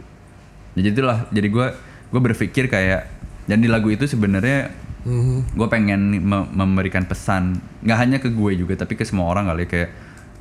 [0.72, 1.66] Jadi itulah, jadi gue
[2.06, 3.08] gue berpikir kayak
[3.44, 4.70] dan di lagu itu sebenarnya
[5.02, 5.54] Mhm.
[5.54, 9.64] gue pengen me- memberikan pesan nggak hanya ke gue juga tapi ke semua orang kali
[9.64, 9.90] kayak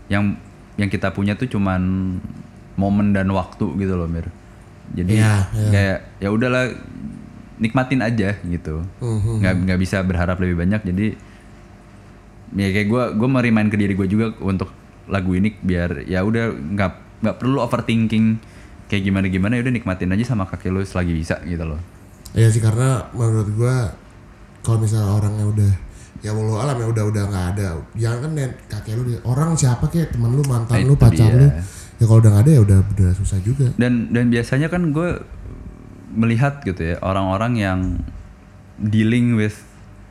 [0.07, 0.35] yang
[0.75, 1.81] yang kita punya tuh cuman
[2.75, 4.25] momen dan waktu gitu loh mir
[4.91, 5.69] jadi Iya, iya.
[5.69, 6.65] kayak ya udahlah
[7.55, 9.37] nikmatin aja gitu Mhm.
[9.39, 11.07] nggak nggak bisa berharap lebih banyak jadi
[12.55, 14.69] ya kayak gue gue merimain ke diri gue juga untuk
[15.05, 18.37] lagu ini biar ya udah nggak nggak perlu overthinking
[18.85, 21.79] kayak gimana gimana ya udah nikmatin aja sama kakek lu selagi bisa gitu loh.
[22.31, 23.89] Iya sih karena menurut gua
[24.61, 25.71] kalau misalnya orangnya udah
[26.19, 27.67] ya walau alam ya udah udah nggak ada.
[27.93, 31.37] Jangan kan nen- kakek lu orang siapa kayak teman lu mantan Nah, lu pacar dia.
[31.37, 31.47] lu.
[31.95, 33.67] Ya kalau udah nggak ada ya udah udah susah juga.
[33.75, 35.09] Dan dan biasanya kan gue
[36.11, 37.79] melihat gitu ya orang-orang yang
[38.77, 39.63] dealing with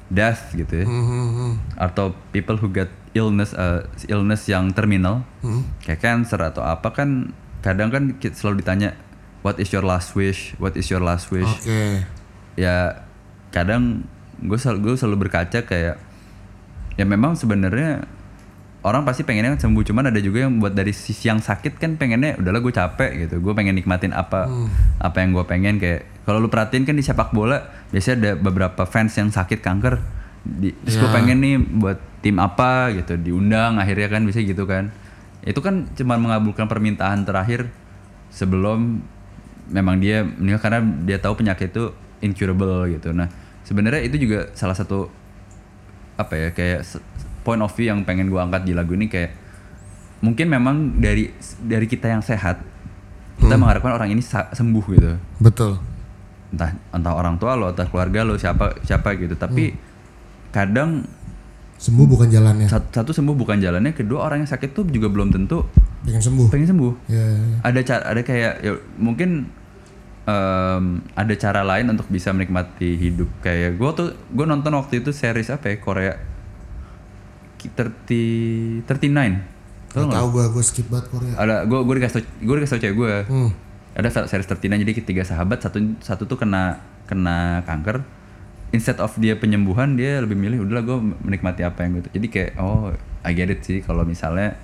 [0.09, 0.87] death gitu ya.
[0.87, 1.77] Mhm.
[1.77, 5.23] atau people who get illness uh, illness yang terminal.
[5.41, 5.65] Hmm.
[5.87, 7.33] kayak cancer atau apa kan
[7.65, 8.93] kadang kan kita selalu ditanya
[9.47, 10.53] what is your last wish?
[10.59, 11.49] What is your last wish?
[11.49, 12.05] Oke.
[12.59, 13.07] Ya
[13.55, 14.05] kadang
[14.43, 15.97] gue selalu gue selalu berkaca kayak
[16.99, 18.05] ya memang sebenarnya
[18.85, 21.97] orang pasti pengennya kan sembuh cuman ada juga yang buat dari sisi yang sakit kan
[21.97, 23.41] pengennya udahlah gue capek gitu.
[23.41, 24.51] Gue pengen nikmatin apa
[24.99, 25.81] apa yang gue pengen.
[25.81, 30.24] Kayak kalau lu perhatiin kan di sepak bola biasanya ada beberapa fans yang sakit kanker
[30.45, 31.15] di, terus gue Ya.
[31.17, 34.93] pengen nih buat tim apa gitu diundang akhirnya kan bisa gitu kan.
[35.45, 37.69] Itu kan cuma mengabulkan permintaan terakhir
[38.29, 39.01] sebelum
[39.69, 43.13] memang dia meninggal karena dia tahu penyakit itu incurable gitu.
[43.13, 43.29] Nah
[43.65, 45.09] sebenarnya itu juga salah satu
[46.15, 46.85] apa ya kayak
[47.43, 49.33] point of view yang pengen gua angkat di lagu ini kayak
[50.21, 51.29] mungkin memang dari
[51.61, 52.61] dari kita yang sehat
[53.35, 55.13] kita mengharapkan orang ini sembuh gitu.
[55.41, 55.81] Betul.
[56.55, 59.35] entah entah orang tua lo entah keluarga lo siapa siapa gitu.
[59.35, 59.75] Tapi
[60.55, 61.03] kadang
[61.75, 62.65] Sembuh bukan jalannya.
[62.65, 65.67] satu, satu sembuh bukan jalannya kedua orang yang sakit tuh juga belum tentu
[66.01, 66.47] Pengen sembuh.
[66.47, 67.57] pengen sembuh Ya, ya, ya.
[67.63, 69.51] ada cara ada kayak ya mungkin
[70.25, 75.11] em, ada cara lain untuk bisa menikmati hidup kayak gue tuh gue nonton waktu itu
[75.11, 76.15] series apa ya Korea
[77.59, 79.53] Ki- 30 39
[79.91, 81.35] Gak tau gue, gue skip banget Korea.
[81.35, 83.51] ada gue gue dikasih tau- gue dikasih tau cewek gue Hmm.
[83.93, 88.03] ada series 39 jadi tiga sahabat satu satu tuh kena kena kanker
[88.75, 92.51] instead of dia penyembuhan dia lebih milih udahlah gue menikmati apa yang gitu jadi kayak
[92.59, 92.91] oh
[93.23, 94.59] I get it sih kalau misalnya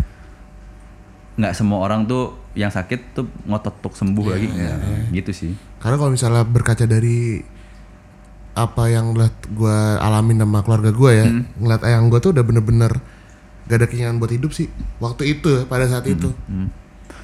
[1.38, 4.74] nggak semua orang tuh yang sakit tuh ngotot untuk sembuh lagi ya,
[5.14, 7.40] gitu sih Karena kalau misalnya berkaca dari
[8.52, 9.14] apa yang
[9.48, 11.24] gue alamin sama keluarga gue ya,
[11.56, 12.92] ngeliat ayang gue tuh udah bener-bener
[13.70, 14.68] gak ada keinginan buat hidup sih.
[14.98, 16.34] Waktu itu, pada saat itu.
[16.50, 16.68] Hmm.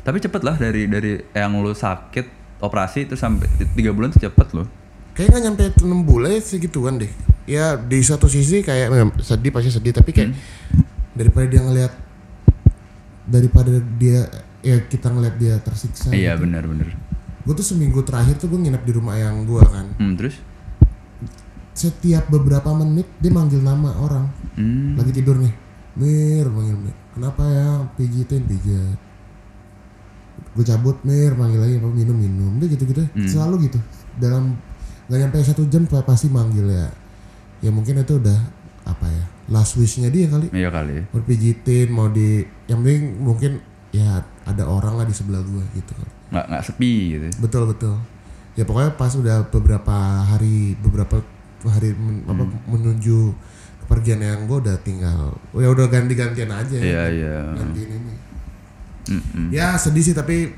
[0.07, 2.31] tapi cepet lah dari dari yang lu sakit
[2.62, 4.86] operasi itu sampai tiga bulan tuh cepet loh
[5.16, 7.09] Kayaknya nggak nyampe 6 bulan ya segituan deh.
[7.48, 10.37] Ya di satu sisi kayak eh, sedih pasti sedih tapi kayak
[11.16, 11.92] daripada dia ngelihat
[13.24, 14.29] daripada dia
[14.61, 16.11] ya kita ngelihat dia tersiksa.
[16.12, 16.92] iya benar-benar
[17.46, 19.87] Gue tuh seminggu terakhir tuh gue nginep di rumah ayang gue kan.
[19.96, 20.37] hmm, terus
[21.72, 24.26] Setiap beberapa menit dia manggil nama orang.
[24.57, 25.55] hmm, Lagi tidur nih.
[25.94, 26.96] Mir manggil Mir.
[27.14, 28.98] Kenapa ya pijitin pijat.
[30.52, 32.50] Gue cabut Mir manggil lagi apa minum minum.
[32.59, 33.05] Udah gitu gitu.
[33.29, 33.79] Selalu gitu.
[34.16, 34.57] Dalam
[35.06, 36.86] nggak nyampe satu jam pa- pasti manggil ya.
[37.60, 38.36] Ya mungkin itu udah
[38.84, 40.50] apa ya last wishnya dia kali.
[40.50, 43.52] iya kali Mau pijitin mau di yang penting mungkin
[43.90, 45.94] ya ada orang lah di sebelah gue gitu
[46.28, 47.94] nggak nggak sepi gitu Betul betul.
[48.52, 51.22] Ya pokoknya pas udah beberapa hari beberapa
[51.64, 53.30] hari men- apa, menuju
[53.80, 55.34] kepergian yang gue udah tinggal.
[55.52, 56.76] Ya udah ganti-gantian aja.
[56.76, 58.14] iya iya Gantiin ini.
[59.08, 59.46] Mm-mm.
[59.48, 60.50] Ya sedih sih tapi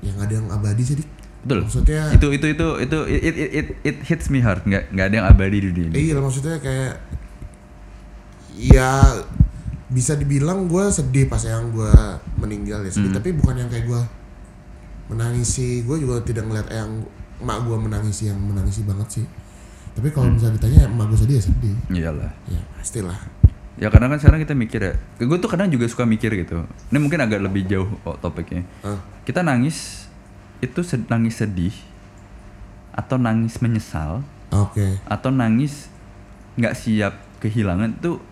[0.00, 1.08] yang ada yang abadi sih dik.
[1.44, 1.68] Betul.
[1.68, 4.64] Maksudnya itu itu itu itu it it it, it, it hits me hard.
[4.64, 5.96] Nggak nggak ada yang abadi di dunia ini.
[6.08, 6.96] iya maksudnya kayak
[8.56, 8.90] ya
[9.92, 11.92] bisa dibilang gue sedih pas yang gue
[12.40, 14.02] meninggal ya sedih tapi bukan yang kayak gue
[15.12, 17.04] menangisi gue juga tidak ngeliat yang
[17.38, 19.26] emak gue menangisi yang menangisi banget sih
[19.94, 22.32] tapi kalau misalnya ditanya emak gue sedih ya sedih Iyalah.
[22.48, 23.18] ya pastilah
[23.74, 24.94] Ya karena kan sekarang kita mikir ya.
[25.18, 26.62] Gue tuh kadang juga suka mikir gitu.
[26.94, 28.62] Ini mungkin agak lebih jauh kok topiknya.
[28.86, 29.02] Ah.
[29.26, 30.03] Kita nangis
[30.62, 31.74] itu sed- nangis sedih
[32.94, 34.22] atau nangis menyesal
[34.54, 35.90] oke atau nangis
[36.54, 38.22] nggak siap kehilangan itu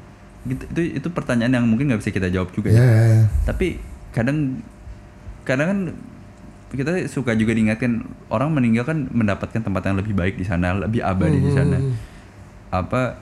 [0.47, 2.87] itu itu, itu pertanyaan yang mungkin nggak bisa kita jawab juga ya, ya.
[2.87, 3.23] ya, ya.
[3.47, 3.79] tapi
[4.15, 4.63] kadang
[5.43, 5.79] kadang kan
[6.73, 11.05] kita suka juga diingatkan orang meninggal kan mendapatkan tempat yang lebih baik di sana lebih
[11.05, 11.77] abadi di sana
[12.73, 13.21] apa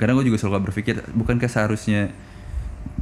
[0.00, 2.14] kadang gue juga selalu berpikir bukankah seharusnya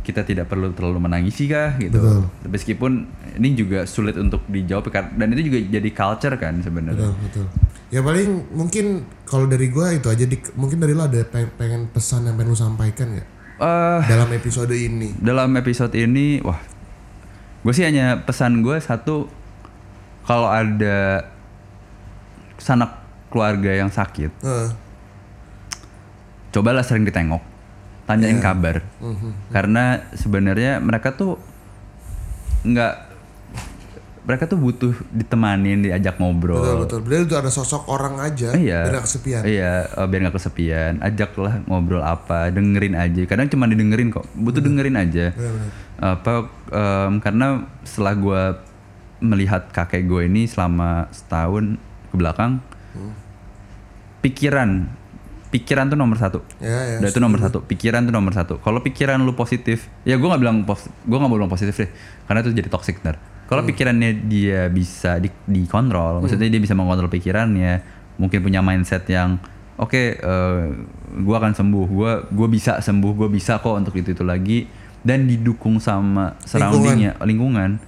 [0.07, 1.99] kita tidak perlu terlalu menangisi kah gitu.
[1.99, 2.23] Betul.
[2.47, 4.87] meskipun ini juga sulit untuk dijawab
[5.19, 7.11] dan itu juga jadi culture kan sebenarnya.
[7.11, 7.47] Betul betul.
[7.91, 10.55] Ya paling mungkin kalau dari gue itu aja dik.
[10.55, 13.29] Mungkin dari lo ada pe- pengen pesan yang pengen lo sampaikan nggak?
[13.57, 15.11] Eh, dalam episode ini.
[15.19, 16.59] Dalam episode ini wah.
[17.67, 19.27] Gue sih hanya pesan gue satu
[20.23, 21.27] kalau ada
[22.59, 22.99] sanak
[23.31, 24.71] keluarga yang sakit Heeh.
[26.51, 27.43] cobalah sering ditengok
[28.07, 28.87] tanyain kabar
[29.51, 31.37] karena sebenarnya mereka tuh
[32.63, 32.95] nggak
[34.23, 38.83] mereka tuh butuh ditemanin diajak ngobrol betul betul betul itu ada sosok orang aja Iya.
[38.83, 40.93] biar nggak kesepian Iya, eh, biar nggak kesepian.
[40.99, 43.23] Ajaklah ngobrol apa, dengerin aja.
[43.23, 44.27] Kadang cuma didengerin kok.
[44.35, 45.31] Butuh dengerin aja.
[45.31, 45.71] Benar-benar.
[46.03, 46.35] Apa
[46.75, 47.47] em, karena
[47.87, 48.43] setelah gua
[49.23, 51.79] melihat kakek gue ini selama setahun
[52.11, 52.59] ke belakang,
[54.21, 54.91] pikiran,
[55.57, 56.45] pikiran tuh nomor satu.
[56.61, 57.65] ya ya Udah itu nomor satu.
[57.65, 58.61] Pikiran tuh nomor satu.
[58.61, 61.91] Kalau pikiran lu positif, ya gua nggak bilang pos, gua nggak bilang positif deh,
[62.29, 63.17] karena itu jadi toxic ntar.
[63.49, 67.81] Kalau pikirannya dia bisa di, dikontrol, maksudnya dia bisa mengontrol pikirannya,
[68.21, 69.41] mungkin punya mindset yang
[69.81, 70.65] oke, eh,
[71.25, 74.69] gua akan sembuh, gua gua bisa sembuh, gua bisa kok untuk itu itu lagi,
[75.01, 77.81] dan didukung sama surroundingnya, lingkungan,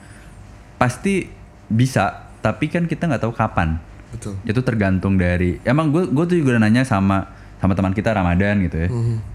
[0.81, 1.29] pasti
[1.69, 2.33] bisa.
[2.39, 6.57] Tapi kan kita nggak tahu kapan betul itu tergantung dari emang gue gue tuh juga
[6.57, 7.29] nanya sama
[7.59, 8.89] sama teman kita Ramadan gitu ya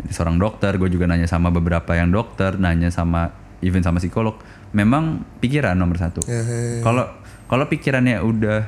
[0.09, 4.39] seorang dokter gue juga nanya sama beberapa yang dokter nanya sama even sama psikolog
[4.71, 6.81] memang pikiran nomor satu Ya, ya, ya.
[6.81, 7.05] kalau
[7.45, 8.63] kalau pikirannya udah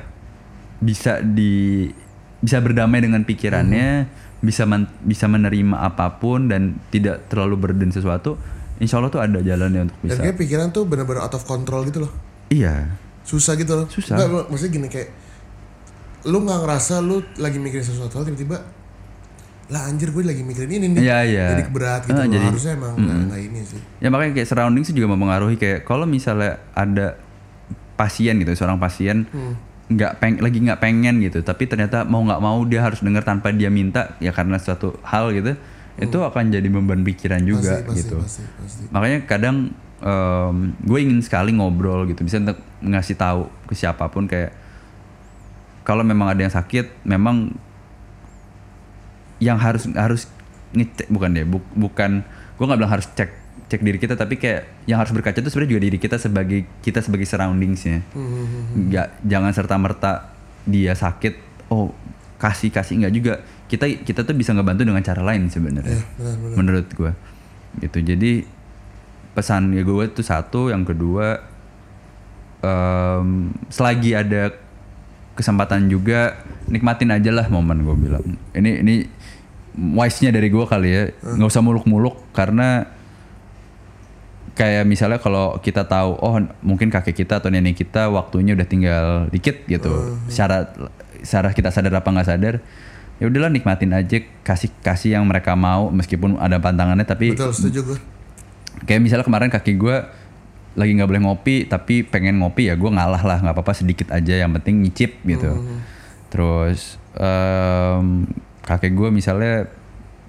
[0.78, 1.88] bisa di
[2.36, 4.06] bisa berdamai dengan pikirannya
[4.38, 8.36] bisa men- bisa menerima apa pun dan tidak terlalu burden sesuatu
[8.76, 11.80] insya Allah tuh ada jalannya untuk Dan bisa kayak pikiran tuh bener-bener out of control
[11.82, 12.12] gitu loh.
[12.46, 12.92] iya
[13.24, 13.86] Susah gitu loh.
[13.88, 14.14] Susah.
[14.14, 15.08] Nggak, lu- maksudnya gini kayak
[16.26, 18.62] lu nggak ngerasa lu lagi mikirin sesuatu tiba-tiba
[19.66, 21.00] lah anjir gue lagi mikirin ini nih.
[21.02, 21.46] Iya, iya.
[21.52, 22.30] Jadi berat gitu Ah, loh.
[22.30, 23.80] jadi- Harusnya emang nggak nggak ini sih.
[23.98, 27.18] Ya makanya kayak surrounding sih juga mempengaruhi kayak kalau misalnya ada
[27.94, 29.58] pasien gitu, seorang pasien Hmm.
[29.88, 33.50] nggak peng lagi nggak pengen gitu, tapi ternyata mau nggak mau dia harus dengar tanpa
[33.50, 35.54] dia minta ya karena suatu hal gitu,
[35.96, 37.86] itu akan jadi beban pikiran juga Hmm.
[37.86, 38.16] pasti, gitu.
[38.18, 38.82] Pasti, pasti.
[38.88, 39.56] Makanya kadang
[39.96, 44.52] em, gue ingin sekali ngobrol gitu, bisa untuk ngasih tahu ke siapa pun kayak
[45.82, 47.54] kalau memang ada yang sakit, memang
[49.38, 50.28] yang harus harus
[50.72, 52.20] ngecek bukan deh, bu- bukan
[52.56, 53.30] gue nggak bilang harus cek
[53.66, 57.00] cek diri kita, tapi kayak yang harus berkaca itu sebenarnya juga diri kita sebagai kita
[57.00, 60.12] sebagai surroundingsnya, Hmm, nggak jangan serta merta
[60.62, 61.34] dia sakit,
[61.68, 61.90] oh
[62.36, 63.32] kasih kasih nggak juga,
[63.64, 66.54] kita kita tuh bisa ngebantu dengan cara lain sebenarnya Iya, benar-benar.
[66.54, 67.12] menurut gue
[67.76, 68.32] gitu jadi
[69.32, 71.42] pesan ya gue tuh satu yang kedua
[72.60, 73.28] em,
[73.68, 74.52] selagi ada
[75.36, 78.24] kesempatan juga nikmatin aja lah momen gue bilang.
[78.56, 78.94] Ini ini
[79.76, 81.02] wise nya dari gue kali ya.
[81.22, 82.88] Nggak usah muluk-muluk karena
[84.56, 89.06] kayak misalnya kalau kita tahu oh mungkin kakek kita atau nenek kita waktunya udah tinggal
[89.28, 90.16] dikit gitu.
[90.32, 90.72] Secara
[91.20, 92.54] secara kita sadar apa nggak sadar
[93.16, 97.80] ya udahlah nikmatin aja kasih kasih yang mereka mau meskipun ada pantangannya tapi Betul, setuju
[97.92, 97.98] gue.
[98.84, 99.96] kayak misalnya kemarin kaki gue
[100.76, 104.36] lagi nggak boleh ngopi tapi pengen ngopi ya gue ngalah lah nggak apa-apa sedikit aja
[104.36, 105.50] yang penting nyicip gitu.
[106.28, 108.28] Terus em,
[108.60, 109.66] kakek gue misalnya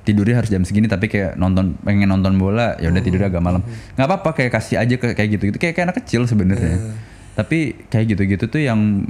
[0.02, 3.60] tidurnya harus jam segini tapi kayak nonton pengen nonton bola ya udah tidurnya agak malam.
[3.94, 6.96] Nggak apa-apa kayak kasih aja ke- kayak gitu gitu kayak kayak anak kecil sebenarnya.
[7.36, 9.04] Tapi kayak gitu-gitu tuh yang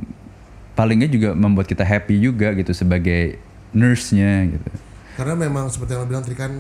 [0.73, 3.37] palingnya juga membuat kita happy juga gitu sebagai
[3.71, 4.69] nurse-nya gitu.
[5.15, 6.51] Karena memang seperti yang lo bilang tadi kan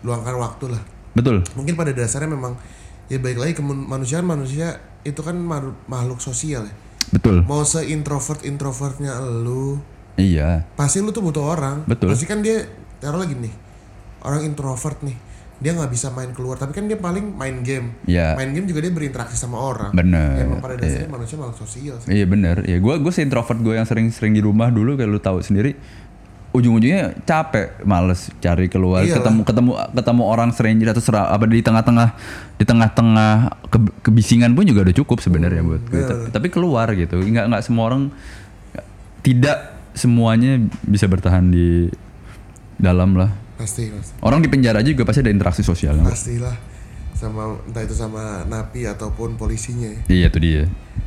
[0.00, 0.82] luangkan waktu lah.
[1.12, 1.40] betul.
[1.56, 2.60] Mungkin pada dasarnya memang
[3.06, 6.74] ya baik lagi kemanusiaan manusia itu kan ma- makhluk sosial ya.
[7.14, 9.78] betul Mau seintrovert introvertnya lu,
[10.18, 11.86] iya pasti lu tuh butuh orang.
[11.86, 12.10] Betul.
[12.10, 12.66] Pasti kan dia
[12.98, 13.54] taruh lagi nih
[14.26, 15.14] orang introvert nih,
[15.62, 17.94] dia nggak bisa main keluar, tapi kan dia paling main game.
[18.10, 18.34] Iya.
[18.34, 19.94] Main game juga dia berinteraksi sama orang.
[19.94, 22.10] Bener, Emang pada dasarnya manusia makhluk sosial sih.
[22.10, 25.38] Iya bener, ya gue gue introvert gue yang sering-sering di rumah dulu kayak lu tahu
[25.46, 25.78] sendiri
[26.56, 29.20] ujung-ujungnya capek, males cari keluar, Iyalah.
[29.20, 32.08] ketemu ketemu ketemu orang stranger atau sera, apa di tengah-tengah
[32.56, 33.32] di tengah-tengah
[33.68, 36.02] ke- kebisingan pun juga udah cukup sebenarnya buat gue.
[36.02, 38.02] Tapi, tapi keluar gitu, nggak nggak semua orang
[39.20, 41.88] tidak semuanya bisa bertahan di
[42.76, 43.32] dalam lah.
[43.56, 44.12] Pasti, pasti.
[44.20, 45.96] Orang di penjara juga pasti ada interaksi sosial.
[46.04, 46.52] Pastilah
[47.16, 50.00] sama entah itu sama napi ataupun polisinya ya.
[50.12, 50.62] Iya itu dia.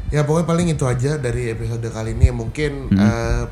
[0.09, 3.45] Ya pokoknya paling itu aja dari episode kali ini mungkin eh,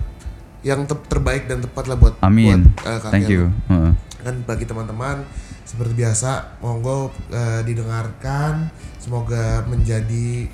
[0.65, 2.65] yang te- terbaik dan tepat lah buat Amin.
[2.73, 3.51] buat eh, kakek Thank you.
[3.69, 3.91] Heeh.
[4.25, 5.21] Kan bagi teman-teman
[5.63, 10.47] seperti biasa monggo eh, didengarkan semoga menjadi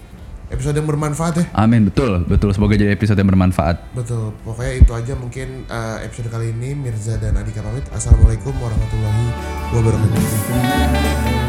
[0.52, 1.46] episode yang bermanfaat ya.
[1.58, 3.82] Amin betul betul semoga jadi episode yang bermanfaat.
[3.98, 4.38] Betul.
[4.46, 7.86] Pokoknya itu aja mungkin eh, episode kali ini Mirza dan Adika pamit.
[7.90, 9.26] Assalamualaikum warahmatullahi
[9.74, 11.43] wabarakatuh.